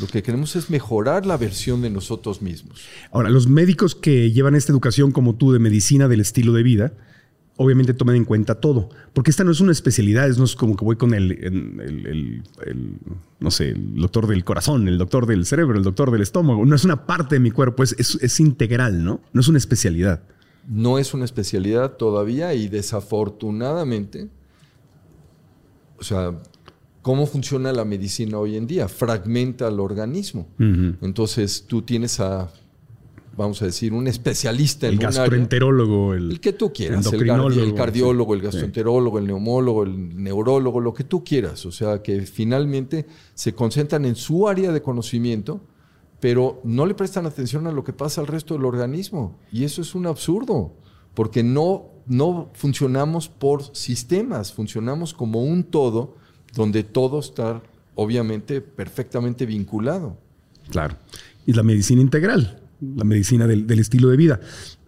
[0.00, 2.82] lo que queremos es mejorar la versión de nosotros mismos.
[3.10, 6.92] Ahora, los médicos que llevan esta educación como tú de medicina del estilo de vida,
[7.56, 10.74] obviamente toman en cuenta todo, porque esta no es una especialidad, es- no es como
[10.76, 12.94] que voy con el, el- el-
[13.40, 16.74] no sé, el doctor del corazón, el doctor del cerebro, el doctor del estómago, no
[16.74, 19.20] es una parte de mi cuerpo, es, es- es integral, ¿no?
[19.32, 20.22] No es una especialidad.
[20.68, 24.28] No es una especialidad todavía y desafortunadamente
[25.98, 26.32] o sea,
[27.00, 28.88] ¿cómo funciona la medicina hoy en día?
[28.88, 30.48] Fragmenta el organismo.
[30.58, 32.50] Entonces tú tienes a,
[33.36, 35.20] vamos a decir, un especialista en El un área.
[35.20, 40.92] gastroenterólogo, el, El que tú quieras, el, cardiólogo, el gastroenterólogo, el neumólogo, el neurólogo, lo
[40.92, 41.64] que tú quieras.
[41.66, 45.60] O sea, que finalmente se concentran en su área de conocimiento,
[46.20, 49.38] pero no le prestan atención a lo que pasa al resto del organismo.
[49.50, 50.74] Y eso es un absurdo,
[51.14, 56.16] porque no, no funcionamos por sistemas, funcionamos como un todo,
[56.54, 57.62] donde todo está
[57.94, 60.16] obviamente perfectamente vinculado.
[60.70, 60.96] Claro.
[61.46, 62.61] Y la medicina integral,
[62.96, 64.40] la medicina del, del estilo de vida.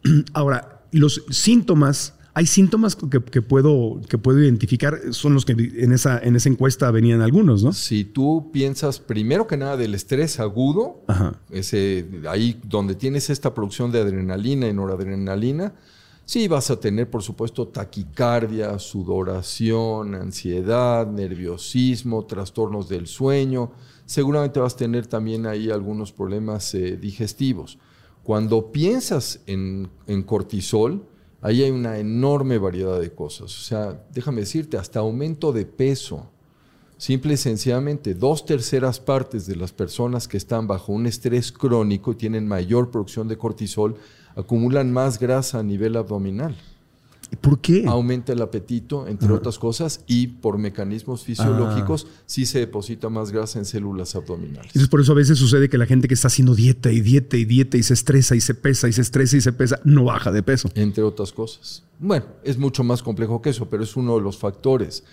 [0.33, 5.93] Ahora, los síntomas, hay síntomas que, que puedo, que puedo identificar, son los que en
[5.93, 7.73] esa, en esa encuesta venían algunos, ¿no?
[7.73, 11.41] Si tú piensas primero que nada del estrés agudo, Ajá.
[11.51, 15.75] ese, ahí donde tienes esta producción de adrenalina y noradrenalina,
[16.25, 23.73] sí vas a tener, por supuesto, taquicardia, sudoración, ansiedad, nerviosismo, trastornos del sueño.
[24.07, 27.79] Seguramente vas a tener también ahí algunos problemas eh, digestivos.
[28.23, 31.07] Cuando piensas en, en cortisol,
[31.43, 33.55] ahí hay una enorme variedad de cosas.
[33.55, 36.31] O sea, déjame decirte, hasta aumento de peso.
[36.97, 42.13] Simple y sencillamente, dos terceras partes de las personas que están bajo un estrés crónico
[42.13, 43.97] y tienen mayor producción de cortisol
[44.37, 46.57] acumulan más grasa a nivel abdominal.
[47.41, 47.85] ¿Por qué?
[47.89, 53.59] Aumenta el apetito, entre otras cosas, y por mecanismos fisiológicos sí se deposita más grasa
[53.59, 54.67] en células abdominales.
[54.67, 57.37] Entonces, por eso a veces sucede que la gente que está haciendo dieta y dieta
[57.37, 60.05] y dieta y se estresa y se pesa y se estresa y se pesa, no
[60.05, 60.69] baja de peso.
[60.75, 61.83] entre otras cosas.
[61.99, 65.05] Bueno, es mucho más complejo que eso, pero es uno de los factores.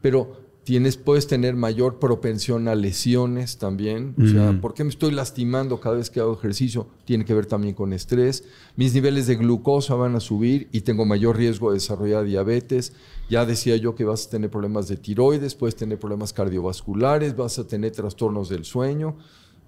[0.00, 4.14] Pero tienes, puedes tener mayor propensión a lesiones también.
[4.22, 6.86] O sea, ¿por qué me estoy lastimando cada vez que hago ejercicio?
[7.06, 8.44] Tiene que ver también con estrés.
[8.76, 12.92] Mis niveles de glucosa van a subir y tengo mayor riesgo de desarrollar diabetes.
[13.30, 17.58] Ya decía yo que vas a tener problemas de tiroides, puedes tener problemas cardiovasculares, vas
[17.58, 19.16] a tener trastornos del sueño.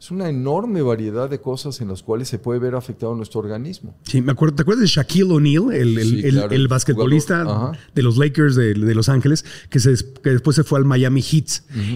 [0.00, 3.98] Es una enorme variedad de cosas en las cuales se puede ver afectado nuestro organismo.
[4.04, 6.68] Sí, me acuerdo, ¿te acuerdas de Shaquille O'Neal, el, el- Sí, el- claro, el el
[6.68, 10.86] basquetbolista de los Lakers de, de Los Ángeles, que, se, que después se fue al
[10.86, 11.48] Miami Heat?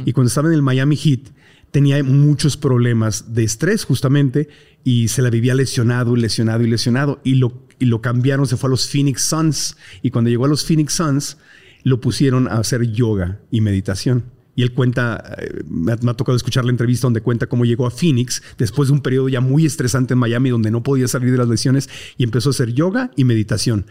[0.04, 1.30] Y cuando estaba en el Miami Heat,
[1.70, 4.48] tenía muchos problemas de estrés justamente
[4.84, 7.20] y se la vivía lesionado lesionado y lesionado.
[7.24, 9.78] Y lo, y lo cambiaron, se fue a los Phoenix Suns.
[10.02, 11.38] Y cuando llegó a los Phoenix Suns,
[11.84, 14.24] lo pusieron a hacer yoga y meditación.
[14.56, 17.64] Y él cuenta, eh, me ha, me ha tocado escuchar la entrevista donde cuenta cómo
[17.64, 21.08] llegó a Phoenix después de un periodo ya muy estresante en Miami donde no podía
[21.08, 23.86] salir de las lesiones y empezó a hacer yoga y meditación.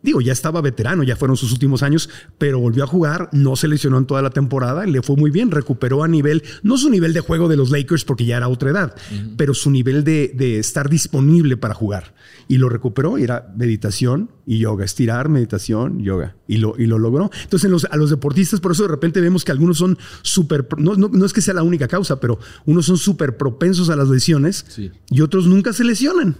[0.00, 3.66] Digo, ya estaba veterano, ya fueron sus últimos años, pero volvió a jugar, no se
[3.66, 7.12] lesionó en toda la temporada, le fue muy bien, recuperó a nivel, no su nivel
[7.12, 8.94] de juego de los Lakers porque ya era otra edad,
[9.36, 12.14] pero su nivel de, de estar disponible para jugar.
[12.46, 16.36] Y lo recuperó y era meditación y yoga, estirar, meditación, yoga.
[16.46, 17.30] Y lo, y lo logró.
[17.42, 20.94] Entonces, los- a los deportistas, por eso de repente vemos que algunos son súper, no,
[20.94, 24.08] no, no es que sea la única causa, pero unos son súper propensos a las
[24.08, 24.92] lesiones Sí.
[25.10, 26.36] y otros nunca se lesionan.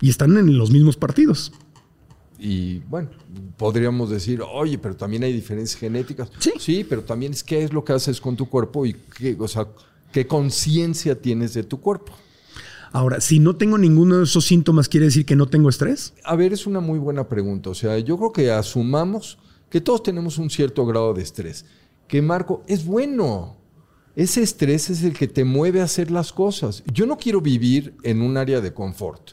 [0.00, 1.52] Y están en los mismos partidos.
[2.46, 3.08] Y bueno,
[3.56, 6.30] podríamos decir, oye, pero también hay diferencias genéticas.
[6.58, 6.84] Sí.
[6.86, 9.66] pero también es qué es lo que haces con tu cuerpo y qué, o sea,
[10.12, 12.12] qué conciencia tienes de tu cuerpo.
[12.92, 16.12] Ahora, si no tengo ninguno de esos síntomas, ¿quiere decir que no tengo estrés?
[16.22, 17.70] A ver, es una muy buena pregunta.
[17.70, 19.38] O sea, yo creo que asumamos
[19.70, 21.64] que todos tenemos un cierto grado de estrés.
[22.06, 23.56] Que Marco, es bueno.
[24.16, 26.82] Ese estrés es el que te mueve a hacer las cosas.
[26.92, 29.30] Yo no quiero vivir en un área de confort.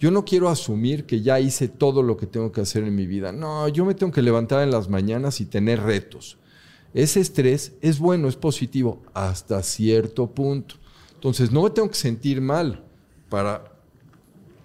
[0.00, 3.06] Yo no quiero asumir que ya hice todo lo que tengo que hacer en mi
[3.06, 3.32] vida.
[3.32, 6.38] No, yo me tengo que levantar en las mañanas y tener retos.
[6.94, 10.76] Ese estrés es bueno, es positivo, hasta cierto punto.
[11.12, 12.82] Entonces, no me tengo que sentir mal
[13.28, 13.72] para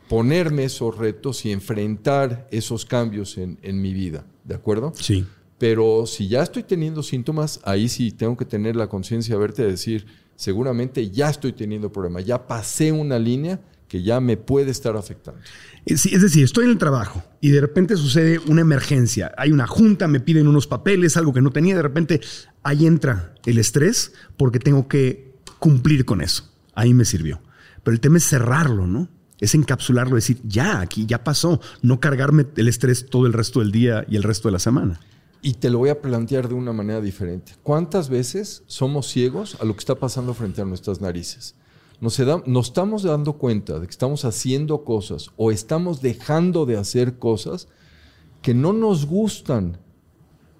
[0.07, 4.93] ponerme esos retos y enfrentar esos cambios en, en mi vida, ¿de acuerdo?
[4.95, 5.25] Sí.
[5.57, 9.65] Pero si ya estoy teniendo síntomas, ahí sí tengo que tener la conciencia, verte a
[9.65, 10.05] decir,
[10.38, 15.39] seguramente ya estoy teniendo problemas, ya pasé una línea que ya me puede estar afectando.
[15.86, 19.31] Es, es decir, estoy en el trabajo y de repente sucede una emergencia.
[19.38, 21.75] Hay una junta, me piden unos papeles, algo que no tenía.
[21.75, 22.21] De repente
[22.63, 26.51] ahí entra el estrés porque tengo que cumplir con eso.
[26.73, 27.41] Ahí me sirvió.
[27.83, 29.09] Pero el tema es cerrarlo, ¿no?
[29.39, 31.61] Es encapsularlo, decir, ya, aquí ya pasó.
[31.81, 34.99] No cargarme el estrés todo el resto del día y el resto de la semana.
[35.41, 37.53] Y te lo voy a plantear de una manera diferente.
[37.61, 41.55] ¿Cuántas veces somos ciegos a lo que está pasando frente a nuestras narices?
[42.01, 46.65] Nos, se da- nos estamos dando cuenta de que estamos haciendo cosas o estamos dejando
[46.65, 47.67] de hacer cosas
[48.41, 49.77] que no nos gustan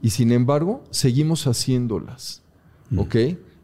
[0.02, 2.42] y sin embargo seguimos haciéndolas.
[2.98, 3.16] ¿Ok?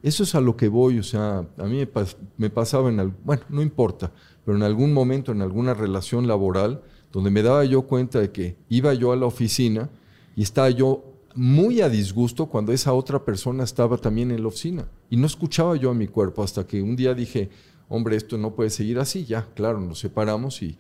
[0.04, 1.00] Eso es a lo que voy.
[1.00, 4.12] O sea, a mí me, pas- me pasaba en, bueno, no importa,
[4.44, 8.56] pero en algún momento, en alguna relación laboral, donde me daba yo cuenta de que
[8.70, 9.90] iba yo a la oficina
[10.36, 11.04] y estaba yo
[11.36, 14.88] muy a disgusto cuando esa otra persona estaba también en la oficina.
[15.10, 17.50] Y no escuchaba yo a mi cuerpo hasta que un día dije,
[17.90, 19.26] hombre, esto no puede seguir así.
[19.26, 20.78] Ya, claro, nos separamos y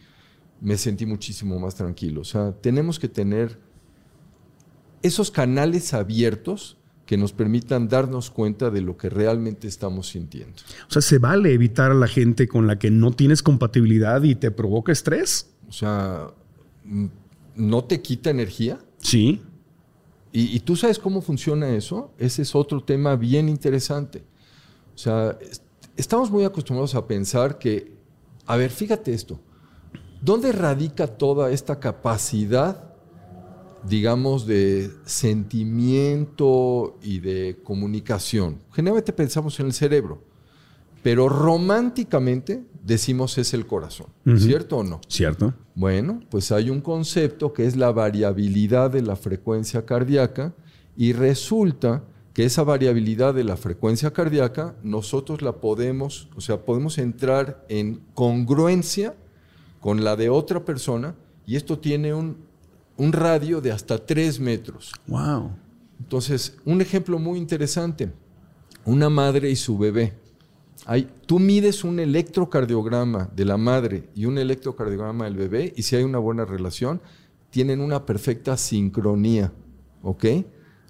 [0.61, 2.21] me sentí muchísimo más tranquilo.
[2.21, 3.59] O sea, tenemos que tener
[5.01, 10.55] esos canales abiertos que nos permitan darnos cuenta de lo que realmente estamos sintiendo.
[10.87, 14.35] O sea, ¿se vale evitar a la gente con la que no tienes compatibilidad y
[14.35, 15.49] te provoca estrés?
[15.67, 16.27] O sea,
[17.55, 18.79] ¿no te quita energía?
[18.99, 19.41] Sí.
[20.33, 22.13] ¿Y, tú sabes cómo funciona eso?
[22.17, 24.23] Ese es otro tema bien interesante.
[24.95, 25.37] O sea,
[25.97, 27.97] estamos muy acostumbrados a pensar que,
[28.45, 29.39] a ver, fíjate esto,
[30.21, 32.93] ¿dónde radica toda esta capacidad,
[33.83, 38.61] digamos, de sentimiento y de comunicación?
[38.71, 40.23] Generalmente pensamos en el cerebro,
[41.03, 45.01] pero románticamente decimos es el corazón, ¿cierto o no?
[45.07, 45.53] Cierto.
[45.75, 50.53] Bueno, pues hay un concepto que es la variabilidad de la frecuencia cardíaca
[50.95, 56.97] y resulta que esa variabilidad de la frecuencia cardíaca nosotros la podemos, o sea, podemos
[56.97, 59.15] entrar en congruencia
[59.79, 62.37] con la de otra persona y esto tiene un,
[62.97, 64.91] un radio de hasta 3 metros.
[65.07, 65.51] Wow.
[65.99, 68.11] Entonces, un ejemplo muy interesante,
[68.85, 70.20] una madre y su bebé
[71.25, 76.03] tú mides un electrocardiograma de la madre y un electrocardiograma del bebé y si hay
[76.03, 77.01] una buena relación,
[77.49, 79.53] tienen una perfecta sincronía,
[80.01, 80.25] ¿ok?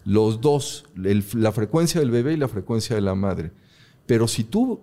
[0.05, 3.51] Los dos, la frecuencia del bebé y la frecuencia de la madre.
[4.05, 4.81] Pero si tú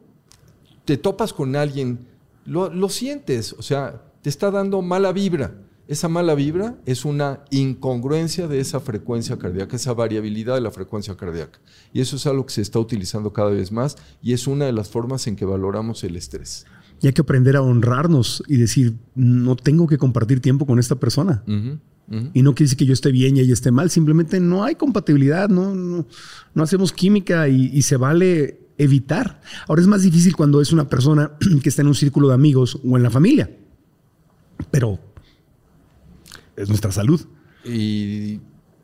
[0.84, 2.06] te topas con alguien,
[2.44, 5.54] lo, lo sientes, o sea, te está dando mala vibra
[5.88, 11.16] esa mala vibra es una incongruencia de esa frecuencia cardíaca, esa variabilidad de la frecuencia
[11.16, 11.58] cardíaca.
[11.94, 14.72] Y eso es algo que se está utilizando cada vez más y es una de
[14.72, 16.66] las formas en que valoramos el estrés.
[17.00, 20.96] Y hay que aprender a honrarnos y decir, no tengo que compartir tiempo con esta
[20.96, 21.42] persona.
[21.46, 24.74] Y no quiere decir que yo esté bien y ella esté mal, simplemente no hay
[24.74, 29.40] compatibilidad, no, no, hacemos química y, y se vale evitar.
[29.66, 31.32] Ahora es más difícil cuando es una persona
[31.62, 33.50] que está en un círculo de amigos o en la familia.
[34.70, 34.98] Pero
[36.58, 37.20] es nuestra salud.
[37.64, 38.40] Y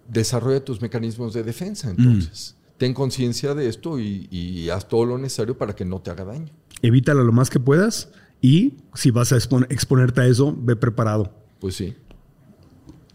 [0.08, 2.56] desarrolla tus mecanismos de defensa, entonces.
[2.56, 2.64] Mm.
[2.78, 6.52] Ten conciencia de esto y, haz todo lo necesario para que no te haga daño.
[6.82, 8.10] Evítalo lo más que puedas
[8.40, 11.32] y si vas a exponerte a eso, ve preparado.
[11.60, 11.94] Pues sí.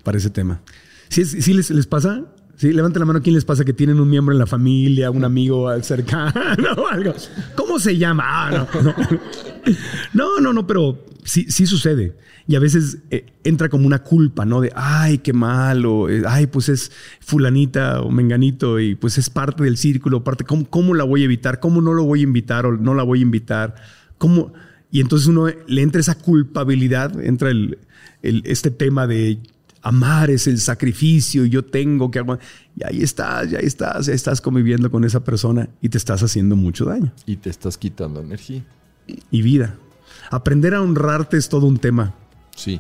[0.04, 0.62] Para ese tema.
[1.10, 2.26] ¿Sí, les, pasa?
[2.56, 3.22] Sí, levanten la mano.
[3.22, 6.34] ¿Quién les pasa que tienen un miembro en la familia, un amigo cercano
[6.78, 7.14] o algo?
[7.56, 8.24] ¿Cómo se llama?
[8.26, 8.96] Ah, no,
[10.14, 12.16] no, no, no, pero sí, sí sucede.
[12.48, 14.62] Y a veces eh, entra como una culpa, ¿no?
[14.62, 19.64] De, ay, qué malo, eh, ay, pues es fulanita o menganito y pues es parte
[19.64, 21.60] del círculo, parte, ¿cómo, ¿cómo, la voy a evitar?
[21.60, 23.76] ¿Cómo no lo voy a invitar o no la voy a invitar?
[24.18, 24.54] ¿Cómo?
[24.92, 27.78] Y entonces uno le entra esa culpabilidad, entra el,
[28.22, 29.40] este tema de
[29.82, 32.20] amar es el sacrificio y yo tengo que
[32.76, 36.56] Y ahí estás, ya estás, ya estás conviviendo con esa persona y te estás haciendo
[36.56, 37.14] mucho daño.
[37.26, 38.66] Y te estás quitando energía.
[39.32, 39.78] Y vida.
[40.30, 42.14] Aprender a honrarte es todo un tema.
[42.56, 42.80] Sí.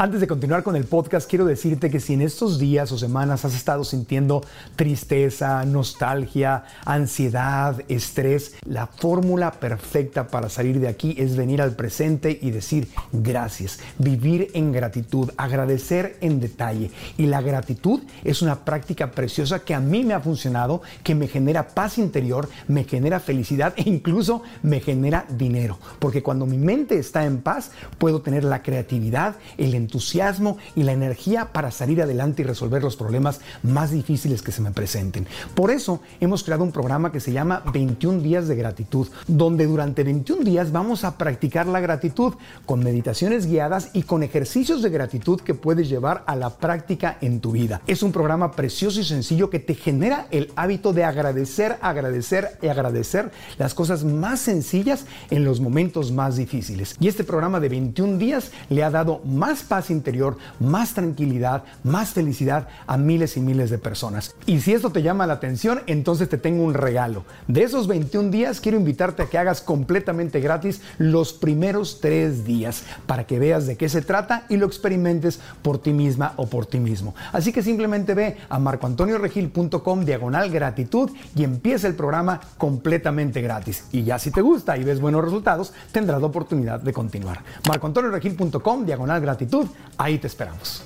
[0.00, 3.44] Antes de continuar con el podcast, quiero decirte que si en estos días o semanas
[3.44, 4.44] has estado sintiendo
[4.76, 12.38] tristeza, nostalgia, ansiedad, estrés, la fórmula perfecta para salir de aquí es venir al presente
[12.40, 16.92] y decir gracias, vivir en gratitud, agradecer en detalle.
[17.16, 21.26] Y la gratitud es una práctica preciosa que a mí me ha funcionado, que me
[21.26, 25.76] genera paz interior, me genera felicidad e incluso me genera dinero.
[25.98, 30.92] Porque cuando mi mente está en paz, puedo tener la creatividad, el entusiasmo y la
[30.92, 35.26] energía para salir adelante y resolver los problemas más difíciles que se me presenten.
[35.54, 40.04] Por eso hemos creado un programa que se llama 21 días de gratitud, donde durante
[40.04, 42.34] 21 días vamos a practicar la gratitud
[42.66, 47.40] con meditaciones guiadas y con ejercicios de gratitud que puedes llevar a la práctica en
[47.40, 47.80] tu vida.
[47.86, 52.68] Es un programa precioso y sencillo que te genera el hábito de agradecer, agradecer y
[52.68, 56.94] agradecer las cosas más sencillas en los momentos más difíciles.
[57.00, 62.10] Y este programa de 21 días le ha dado más paz interior, más tranquilidad, más
[62.10, 64.34] felicidad a miles y miles de personas.
[64.44, 67.22] Y si esto te llama la atención, entonces te tengo un regalo.
[67.46, 72.82] De esos 21 días, quiero invitarte a que hagas completamente gratis los primeros tres días
[73.06, 76.66] para que veas de qué se trata y lo experimentes por ti misma o por
[76.66, 77.14] ti mismo.
[77.32, 83.84] Así que simplemente ve a marcoantonioregil.com diagonal gratitud y empieza el programa completamente gratis.
[83.92, 87.44] Y ya si te gusta y ves buenos resultados, tendrás la oportunidad de continuar.
[87.68, 89.57] marcoantonioregil.com diagonal gratitud
[89.96, 90.82] Ahí te esperamos.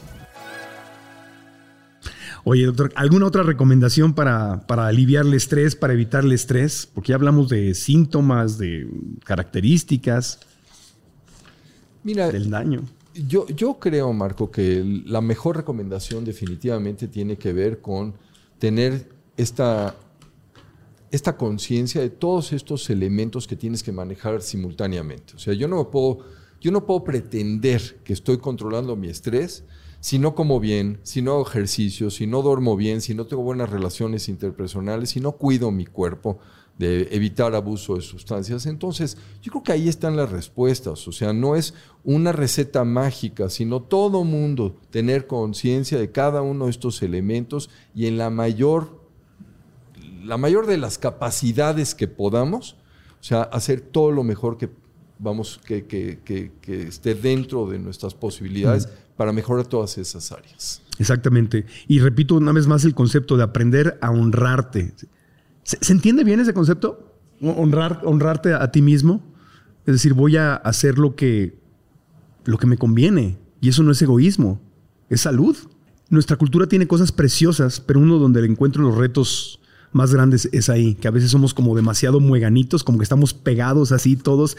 [2.45, 6.89] Oye, doctor, ¿alguna otra recomendación para, aliviar el estrés, para evitar el estrés?
[6.93, 8.89] Porque ya hablamos de síntomas, de
[9.25, 10.41] características
[12.03, 12.83] Mira, del daño.
[13.15, 18.15] Yo, yo creo, Marco, que la mejor recomendación definitivamente tiene que ver con
[18.59, 19.95] tener esta,
[21.13, 25.35] esta conciencia de todos estos elementos que tienes que manejar simultáneamente.
[25.37, 26.21] O sea, yo no puedo,
[26.63, 29.65] yo no puedo pretender que estoy controlando mi estrés
[30.03, 33.45] si no como bien, si no hago ejercicio, si no duermo bien, si no tengo
[33.45, 36.41] buenas relaciones interpersonales, si no cuido mi cuerpo
[36.77, 38.67] de evitar abuso de sustancias.
[38.67, 41.07] Entonces, yo creo que ahí están las respuestas.
[41.07, 46.65] O sea, no es una receta mágica, sino todo mundo tener conciencia de cada uno
[46.65, 49.07] de estos elementos y en la mayor,
[50.25, 52.73] la mayor de las capacidades que podamos,
[53.21, 54.69] o sea, hacer todo lo mejor que
[55.23, 60.83] vamos, que, que, esté dentro de nuestras posibilidades para mejorar todas esas áreas.
[60.99, 61.65] Exactamente.
[61.87, 64.93] Y repito una vez más el concepto de aprender a honrarte.
[65.63, 67.17] ¿Se, entiende bien ese concepto?
[67.41, 69.23] Honrar, honrarte a, ti mismo.
[69.87, 71.57] Es decir, voy a hacer lo que,
[72.45, 73.39] lo que me conviene.
[73.61, 74.61] Y eso no es egoísmo,
[75.09, 75.57] es salud.
[76.11, 79.61] Nuestra cultura tiene cosas preciosas, pero uno donde le encuentro los retos
[79.93, 83.93] más grandes es ahí, que a veces somos como demasiado mueganitos, como que estamos pegados
[83.93, 84.57] así todos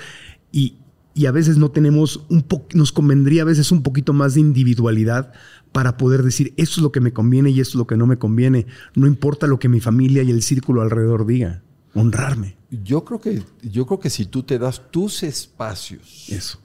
[0.54, 0.78] y,
[1.14, 4.40] y a veces no tenemos un poco, nos convendría a veces un poquito más de
[4.40, 5.34] individualidad
[5.74, 8.08] para poder decir esto es lo que me conviene y esto es lo que no
[8.08, 8.68] me conviene.
[8.96, 11.64] No importa lo que mi familia y el círculo alrededor diga.
[11.96, 12.58] Honrarme.
[12.72, 16.28] Yo creo que, yo creo que si tú te das tus espacios.
[16.30, 16.60] Eso.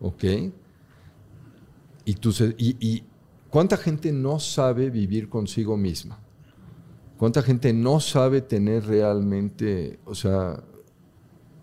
[0.00, 0.24] ¿Ok?
[2.04, 3.04] Y, y, y
[3.48, 6.18] cuánta gente no sabe vivir consigo misma.
[7.16, 10.62] ¿Cuánta gente no sabe tener realmente, o sea,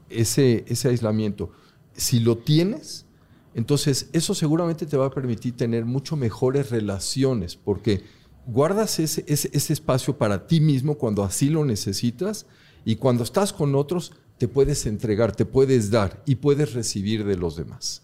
[0.09, 1.51] ese, ese aislamiento?
[1.95, 3.05] Si lo tienes,
[3.53, 8.03] entonces eso seguramente te va a permitir tener mucho mejores relaciones, porque
[8.47, 12.45] guardas ese, ese, espacio para ti mismo cuando así lo necesitas
[12.85, 17.35] y cuando estás con otros te puedes entregar, te puedes dar y puedes recibir de
[17.35, 18.03] los demás.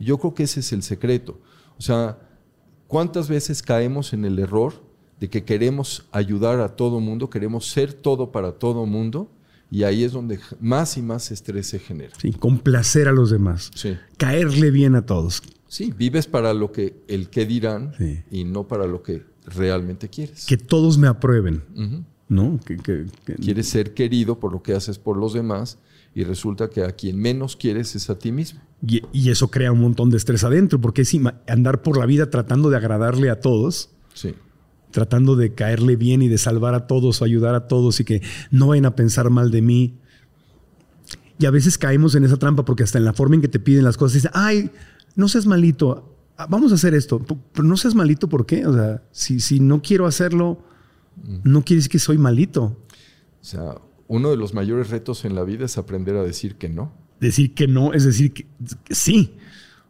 [0.00, 1.38] Yo creo que ese es el secreto.
[1.78, 2.18] O sea,
[2.88, 4.82] ¿cuántas veces caemos en el error
[5.20, 9.28] de que queremos ayudar a todo mundo, queremos ser todo para todo mundo
[9.70, 12.12] y ahí es donde más y más estrés se genera.
[12.20, 13.70] Sí, complacer a los demás.
[13.74, 13.96] Sí.
[14.16, 15.42] Caerle bien a todos.
[15.68, 17.92] Sí, vives para lo que el que dirán
[18.30, 20.46] y no para lo que realmente quieres.
[20.46, 21.62] Que todos me aprueben.
[22.28, 22.58] ¿No?
[23.40, 25.78] Quieres ser querido por lo que haces por los demás
[26.14, 28.60] y resulta que a quien menos quieres es a ti mismo.
[28.86, 31.12] Y, y eso crea un montón de estrés adentro, porque es
[31.46, 33.90] andar por la vida tratando de agradarle a todos.
[34.14, 34.34] Sí
[34.90, 38.22] tratando de caerle bien y de salvar a todos o ayudar a todos y que
[38.50, 39.98] no vayan a pensar mal de mí.
[41.38, 43.60] Y a veces caemos en esa trampa porque hasta en la forma en que te
[43.60, 44.70] piden las cosas dicen, ay,
[45.14, 48.66] no seas malito, ah, vamos a hacer esto, pero no seas malito, ¿por qué?
[48.66, 50.62] O sea, si, si no quiero hacerlo,
[51.44, 52.76] no quiere decir que soy malito.
[53.40, 53.76] O sea,
[54.08, 56.92] uno de los mayores retos en la vida es aprender a decir que no.
[57.20, 58.46] Decir que no es decir que,
[58.90, 59.36] sí.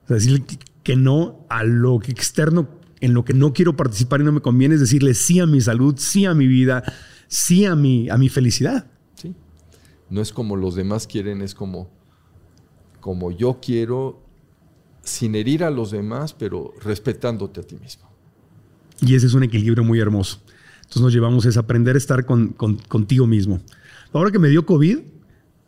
[0.05, 0.45] O sea, decir
[0.83, 2.69] que no a lo externo
[3.01, 5.61] en lo que no quiero participar y no me conviene es decirle sí a mi
[5.61, 6.83] salud, sí a mi vida,
[7.29, 8.87] sí a mi, a mi felicidad.
[9.15, 9.35] Sí.
[10.11, 11.91] No es como los demás quieren, es como,
[13.01, 14.23] como yo quiero,
[15.03, 18.09] sin herir a los demás, pero respetándote a ti mismo.
[19.01, 20.41] Y ese es un equilibrio muy hermoso.
[20.79, 23.61] Entonces nos llevamos a aprender a estar con, contigo mismo.
[24.13, 24.99] Ahora que me dio COVID,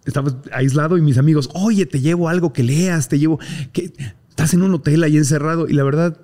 [0.04, 3.38] estaba aislado y mis amigos, oye, te llevo algo que leas, te llevo,
[3.72, 3.92] que
[4.30, 6.18] estás en un hotel ahí encerrado y la verdad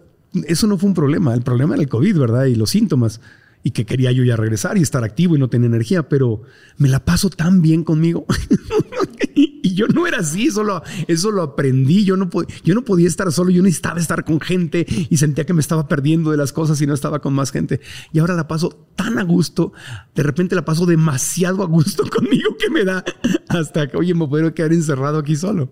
[0.47, 1.35] eso no fue un problema.
[1.35, 2.45] El problema era el COVID, ¿verdad?
[2.47, 3.20] Y los síntomas.
[3.62, 6.43] Y que quería yo ya regresar y estar activo y no tener energía, pero
[6.77, 8.24] me la paso tan bien conmigo.
[9.35, 12.05] y yo no era así, solo, eso lo aprendí.
[12.05, 12.31] Yo no,
[12.62, 15.89] yo no podía estar solo, yo necesitaba estar con gente y sentía que me estaba
[15.89, 17.81] perdiendo de las cosas y no estaba con más gente.
[18.12, 19.72] Y ahora la paso tan a gusto,
[20.14, 23.05] de repente la paso demasiado a gusto conmigo que me da
[23.49, 25.70] hasta que, oye, me puedo quedar encerrado aquí solo.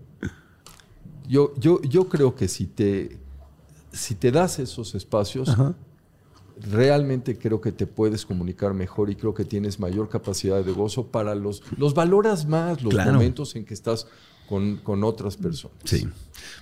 [1.28, 3.23] Yo, yo, yo creo que si te
[3.94, 5.56] si te das esos espacios,
[6.60, 11.06] realmente creo que te puedes comunicar mejor y creo que tienes mayor capacidad de gozo
[11.06, 14.06] para los, los valoras más, los momentos en que estás
[14.48, 15.76] con, otras personas.
[15.84, 16.06] Sí,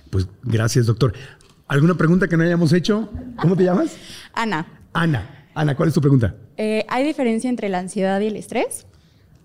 [0.09, 1.13] pues gracias doctor.
[1.67, 3.09] ¿Alguna pregunta que no hayamos hecho?
[3.41, 3.95] ¿Cómo te llamas?
[4.33, 4.67] Ana.
[4.93, 5.47] Ana.
[5.55, 6.35] Ana, ¿cuál es tu pregunta?
[6.57, 8.85] Eh, ¿Hay diferencia entre la ansiedad y el estrés?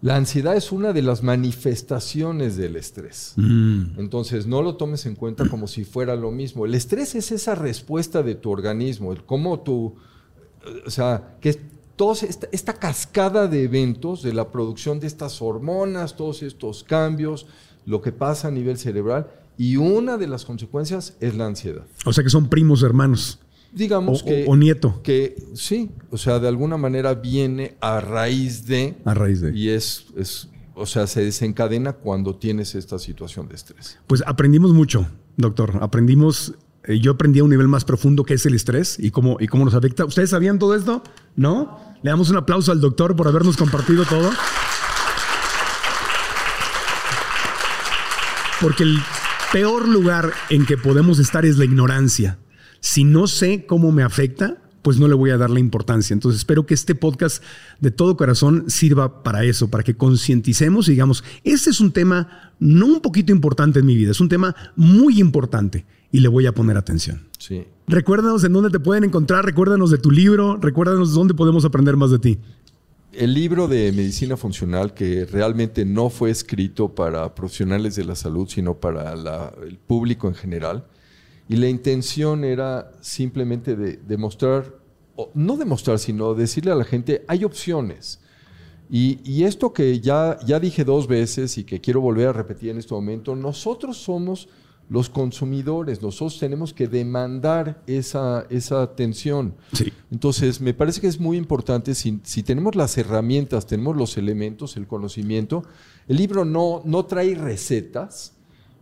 [0.00, 3.32] La ansiedad es una de las manifestaciones del estrés.
[3.36, 3.98] Mm.
[3.98, 6.66] Entonces, no lo tomes en cuenta como si fuera lo mismo.
[6.66, 9.96] El estrés es esa respuesta de tu organismo, el cómo tú,
[10.86, 11.58] o sea, que
[11.96, 12.14] toda
[12.52, 17.46] esta, cascada de eventos, de la producción de estas hormonas, todos estos cambios,
[17.84, 21.84] lo que pasa a nivel cerebral, y una de las consecuencias es la ansiedad.
[22.04, 23.40] O sea que son primos hermanos
[23.72, 24.44] digamos que...
[24.48, 25.00] O, nieto.
[25.02, 28.96] Que sí, o sea, de alguna manera viene a raíz de...
[29.04, 29.56] A raíz de.
[29.56, 33.98] Y es, es, o sea, se desencadena cuando tienes esta situación de estrés.
[34.06, 35.06] Pues aprendimos mucho,
[35.36, 35.78] doctor.
[35.80, 36.54] Aprendimos
[36.88, 39.46] eh, yo aprendí a un nivel más profundo qué es el estrés y cómo, y
[39.46, 40.06] cómo nos afecta.
[40.06, 41.02] ¿Ustedes sabían todo esto?
[41.36, 41.78] ¿No?
[42.02, 44.30] Le damos un aplauso al doctor por habernos compartido todo.
[48.60, 48.98] Porque el
[49.52, 52.38] peor lugar en que podemos estar es la ignorancia.
[52.80, 56.14] Si no sé cómo me afecta, pues no le voy a dar la importancia.
[56.14, 57.42] Entonces espero que este podcast
[57.80, 62.52] de todo corazón sirva para eso, para que concienticemos y digamos, este es un tema
[62.58, 66.46] no un poquito importante en mi vida, es un tema muy importante y le voy
[66.46, 67.26] a poner atención.
[67.38, 67.64] Sí.
[67.86, 72.10] Recuérdanos en dónde te pueden encontrar, recuérdanos de tu libro, recuérdanos dónde podemos aprender más
[72.10, 72.38] de ti.
[73.12, 78.48] El libro de medicina funcional, que realmente no fue escrito para profesionales de la salud,
[78.48, 80.84] sino para la- el público en general,
[81.48, 84.74] y la intención era simplemente de demostrar,
[85.16, 88.20] o no demostrar, sino decirle a la gente, hay opciones.
[88.90, 92.70] Y, y esto que ya, ya dije dos veces y que quiero volver a repetir
[92.70, 94.48] en este momento, nosotros somos
[94.88, 99.54] los consumidores, nosotros tenemos que demandar esa, esa atención.
[99.72, 99.92] Sí.
[100.10, 104.76] Entonces, me parece que es muy importante, si, si tenemos las herramientas, tenemos los elementos,
[104.76, 105.62] el conocimiento,
[106.06, 108.34] el libro no, no trae recetas,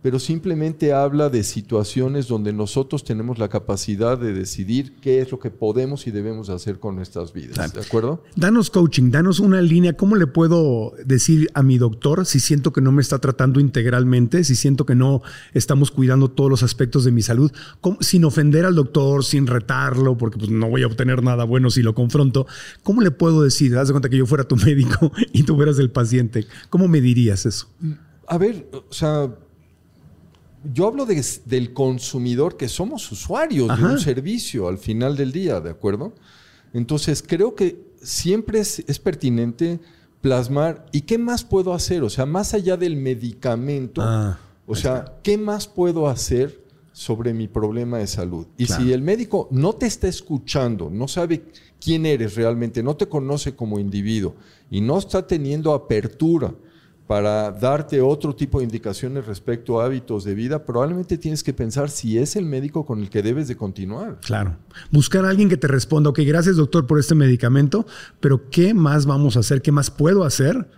[0.07, 5.37] pero simplemente habla de situaciones donde nosotros tenemos la capacidad de decidir qué es lo
[5.37, 7.73] que podemos y debemos hacer con nuestras vidas.
[7.73, 8.23] ¿De acuerdo?
[8.37, 9.97] Danos coaching, danos una línea.
[9.97, 14.45] ¿Cómo le puedo decir a mi doctor si siento que no me está tratando integralmente,
[14.45, 17.51] si siento que no estamos cuidando todos los aspectos de mi salud,
[17.81, 21.69] ¿Cómo- sin ofender al doctor, sin retarlo, porque pues, no voy a obtener nada bueno
[21.69, 22.47] si lo confronto?
[22.81, 23.75] ¿Cómo le puedo decir?
[23.75, 26.47] Haz de cuenta que yo fuera tu médico y tú fueras el paciente.
[26.69, 27.67] ¿Cómo me dirías eso?
[28.25, 29.33] A ver, o sea,
[30.73, 35.59] yo hablo de- del consumidor que somos usuarios de un servicio al final del día,
[35.61, 36.13] ¿de acuerdo?
[36.73, 39.79] Entonces, creo que siempre es, es pertinente
[40.21, 42.03] plasmar, ¿y qué más puedo hacer?
[42.03, 46.61] O sea, más allá del medicamento, Ah, o sea, ¿qué más puedo hacer
[46.91, 48.47] sobre mi problema de salud?
[48.57, 48.83] Y Claro.
[48.83, 51.43] si el médico no te está escuchando, no sabe
[51.79, 54.35] quién eres realmente, no te conoce como individuo
[54.69, 56.53] y no está teniendo apertura
[57.07, 61.89] para darte otro tipo de indicaciones respecto a hábitos de vida, probablemente tienes que pensar
[61.89, 64.19] si es el médico con el que debes de continuar.
[64.19, 64.57] Claro.
[64.91, 67.85] Buscar a alguien que te responda, ok, gracias doctor por este medicamento,
[68.19, 69.61] pero ¿qué más vamos a hacer?
[69.61, 70.69] ¿Qué más puedo hacer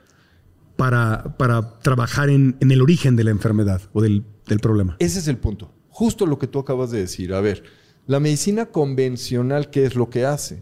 [0.76, 4.98] para, para trabajar en, en el origen de la enfermedad o del, del problema?
[5.00, 5.72] Ese es el punto.
[5.90, 7.34] Justo lo que tú acabas de decir.
[7.34, 7.64] A ver,
[8.06, 10.62] la medicina convencional, ¿qué es lo que hace?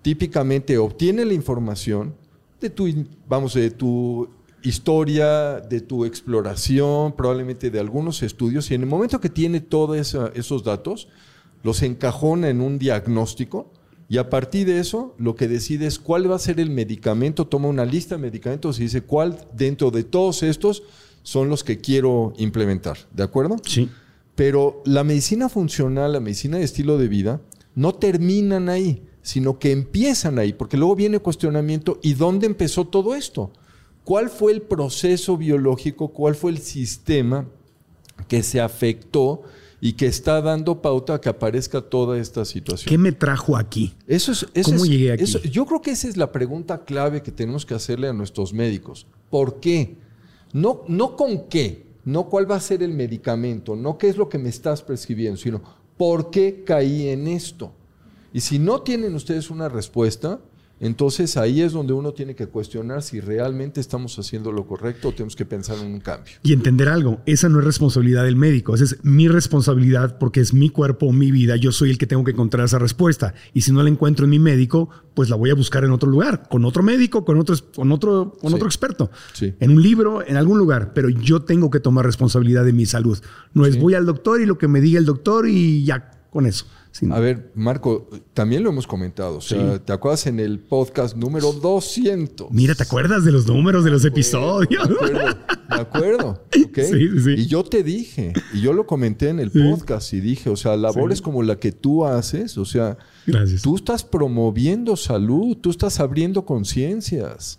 [0.00, 2.14] Típicamente obtiene la información
[2.58, 2.88] de tu,
[3.28, 4.30] vamos, de tu
[4.64, 10.16] historia, de tu exploración, probablemente de algunos estudios, y en el momento que tiene todos
[10.34, 11.08] esos datos,
[11.62, 13.70] los encajona en un diagnóstico
[14.08, 17.46] y a partir de eso lo que decide es cuál va a ser el medicamento,
[17.46, 20.82] toma una lista de medicamentos y dice cuál dentro de todos estos
[21.22, 23.56] son los que quiero implementar, ¿de acuerdo?
[23.66, 23.88] Sí.
[24.34, 27.40] Pero la medicina funcional, la medicina de estilo de vida,
[27.74, 32.86] no terminan ahí, sino que empiezan ahí, porque luego viene el cuestionamiento, ¿y dónde empezó
[32.86, 33.52] todo esto?
[34.04, 37.46] ¿Cuál fue el proceso biológico, cuál fue el sistema
[38.28, 39.42] que se afectó
[39.80, 42.88] y que está dando pauta a que aparezca toda esta situación?
[42.88, 43.94] ¿Qué me trajo aquí?
[44.06, 45.24] Eso es, eso ¿Cómo es- llegué aquí?
[45.24, 48.52] eso- yo creo que esa es la pregunta clave que tenemos que hacerle a nuestros
[48.52, 49.06] médicos.
[49.30, 49.96] ¿Por qué?
[50.52, 54.28] No, no con qué, no cuál va a ser el medicamento, no qué es lo
[54.28, 55.62] que me estás prescribiendo, sino
[55.96, 57.72] por qué caí en esto.
[58.32, 60.40] Y si no tienen ustedes una respuesta,
[60.80, 65.12] entonces ahí es donde uno tiene que cuestionar si realmente estamos haciendo lo correcto o
[65.12, 66.34] tenemos que pensar en un cambio.
[66.42, 70.52] Y entender algo, esa no es responsabilidad del médico, esa es mi responsabilidad porque es
[70.52, 73.34] mi cuerpo, mi vida, yo soy el que tengo que encontrar esa respuesta.
[73.52, 76.10] Y si no la encuentro en mi médico, pues la voy a buscar en otro
[76.10, 78.56] lugar, con otro médico, con otro, con otro, con Sí.
[78.56, 79.54] otro experto, Sí.
[79.60, 83.18] en un libro, en algún lugar, pero yo tengo que tomar responsabilidad de mi salud.
[83.52, 83.80] No es Sí.
[83.80, 86.66] voy al doctor y lo que me diga el doctor y ya con eso.
[86.94, 87.08] Sí.
[87.10, 89.38] A ver, Marco, también lo hemos comentado.
[89.38, 92.52] O sea, ¿te acuerdas en el podcast número 200?
[92.52, 94.88] Mira, ¿te acuerdas de los números de los episodios?
[94.88, 95.36] Me acuerdo,
[95.70, 96.28] me acuerdo.
[96.30, 96.78] ¿ok?
[96.84, 97.30] Sí, sí, sí.
[97.36, 100.76] Y yo te dije, y yo lo comenté en el podcast y dije, o sea,
[100.76, 103.62] labores como la que tú haces, o sea, Gracias.
[103.62, 107.58] tú estás promoviendo salud, tú estás abriendo conciencias.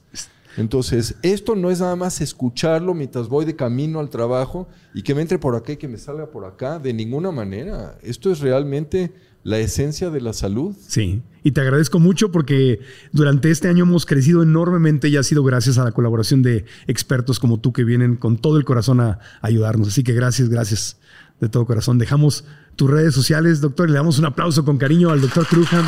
[0.58, 5.14] Entonces, esto no es nada más escucharlo mientras voy de camino al trabajo y que
[5.14, 7.97] me entre por acá y que me salga por acá, de ninguna manera.
[8.01, 10.76] Esto es realmente la esencia de la salud.
[10.88, 12.80] Sí, y te agradezco mucho porque
[13.12, 17.39] durante este año hemos crecido enormemente y ha sido gracias a la colaboración de expertos
[17.39, 19.89] como tú que vienen con todo el corazón a ayudarnos.
[19.89, 20.97] Así que gracias, gracias
[21.39, 21.99] de todo corazón.
[21.99, 22.45] Dejamos
[22.76, 25.86] tus redes sociales, doctor, y le damos un aplauso con cariño al doctor Crujan.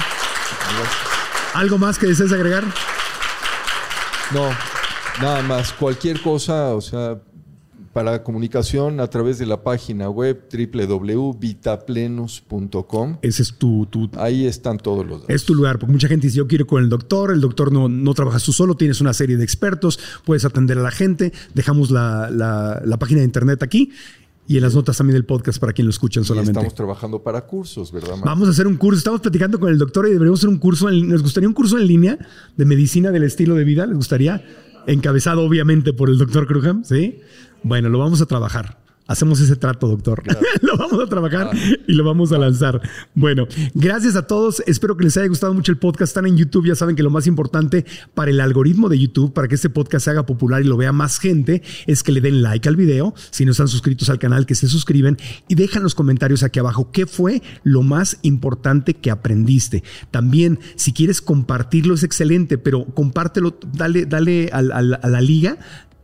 [1.56, 2.64] ¿Algo más que desees agregar?
[4.34, 4.50] No,
[5.22, 5.72] nada más.
[5.74, 7.20] Cualquier cosa, o sea,
[7.94, 13.18] para comunicación a través de la página web www.vitaplenos.com.
[13.22, 15.36] Ese es tu, tu, Ahí están todos los datos.
[15.36, 17.72] Es tu lugar, porque mucha gente dice, yo quiero ir con el doctor, el doctor
[17.72, 21.34] no, no trabajas tú solo, tienes una serie de expertos, puedes atender a la gente,
[21.54, 23.92] dejamos la, la- la página de internet aquí
[24.48, 26.52] y en las notas también del podcast para quien lo escuchen Y solamente.
[26.52, 28.16] estamos trabajando para cursos, ¿verdad?
[28.24, 30.90] Vamos a hacer un curso, estamos platicando con el doctor y deberíamos hacer un curso,
[30.90, 32.18] en- nos gustaría un curso en línea
[32.56, 34.44] de medicina del estilo de vida, ¿les gustaría?
[34.88, 37.20] Encabezado obviamente por el doctor Cruham, ¿sí?
[37.64, 38.78] Bueno, lo vamos a trabajar.
[39.08, 40.22] Hacemos ese trato, doctor.
[40.62, 41.50] lo vamos a trabajar
[41.88, 42.82] y lo vamos a lanzar.
[43.16, 44.62] Bueno, gracias a todos.
[44.68, 46.10] Espero que les haya gustado mucho el podcast.
[46.10, 46.66] Están en YouTube.
[46.68, 50.06] Ya saben que lo más importante para el algoritmo de YouTube, para que este podcast
[50.06, 53.14] se haga popular y lo vea más gente, es que le den like al video.
[53.32, 56.92] Si no están suscritos al canal, que se suscriben y dejan los comentarios aquí abajo.
[56.92, 59.84] ¿Qué fue lo más importante que aprendiste?
[60.12, 65.58] También, si quieres compartirlo, es excelente, pero compártelo, dale, dale al- al- a la liga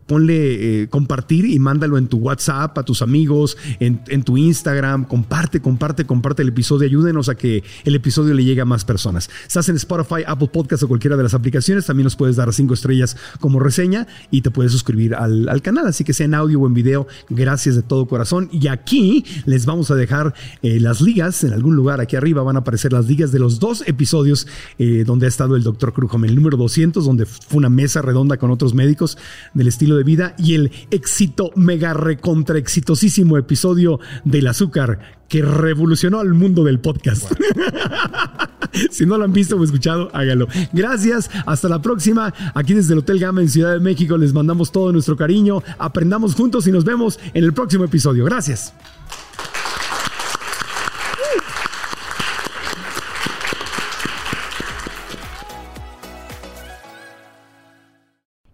[0.06, 5.06] ponle eh, compartir y mándalo en tu WhatsApp a tus amigos, en, en tu Instagram,
[5.06, 9.30] comparte, comparte, comparte el episodio, ayúdenos a que el episodio le llegue a más personas.
[9.48, 12.74] Estás en Spotify, Apple Podcast o cualquiera de las aplicaciones, también nos puedes dar cinco
[12.74, 16.60] estrellas como reseña y te puedes suscribir al, al canal, así que sea en audio
[16.62, 18.50] o en video, gracias de todo corazón.
[18.52, 22.56] Y aquí les vamos a dejar eh, las ligas, en algún lugar aquí arriba van
[22.56, 24.48] a aparecer las ligas de los dos episodios
[24.78, 28.38] eh, donde ha estado el doctor Crujom, el número 200, donde fue una mesa redonda
[28.38, 29.18] con otros médicos
[29.54, 36.20] del estilo de vida y el éxito mega recontra exitosísimo episodio del azúcar que revolucionó
[36.20, 37.32] al mundo del podcast.
[38.92, 40.48] si no lo han visto o escuchado, hágalo.
[40.72, 42.34] Gracias, hasta la próxima.
[42.54, 45.64] Aquí desde el Hotel Gama en Ciudad de México les mandamos todo nuestro cariño.
[45.80, 48.26] Aprendamos juntos y nos vemos en el próximo episodio.
[48.26, 48.74] Gracias.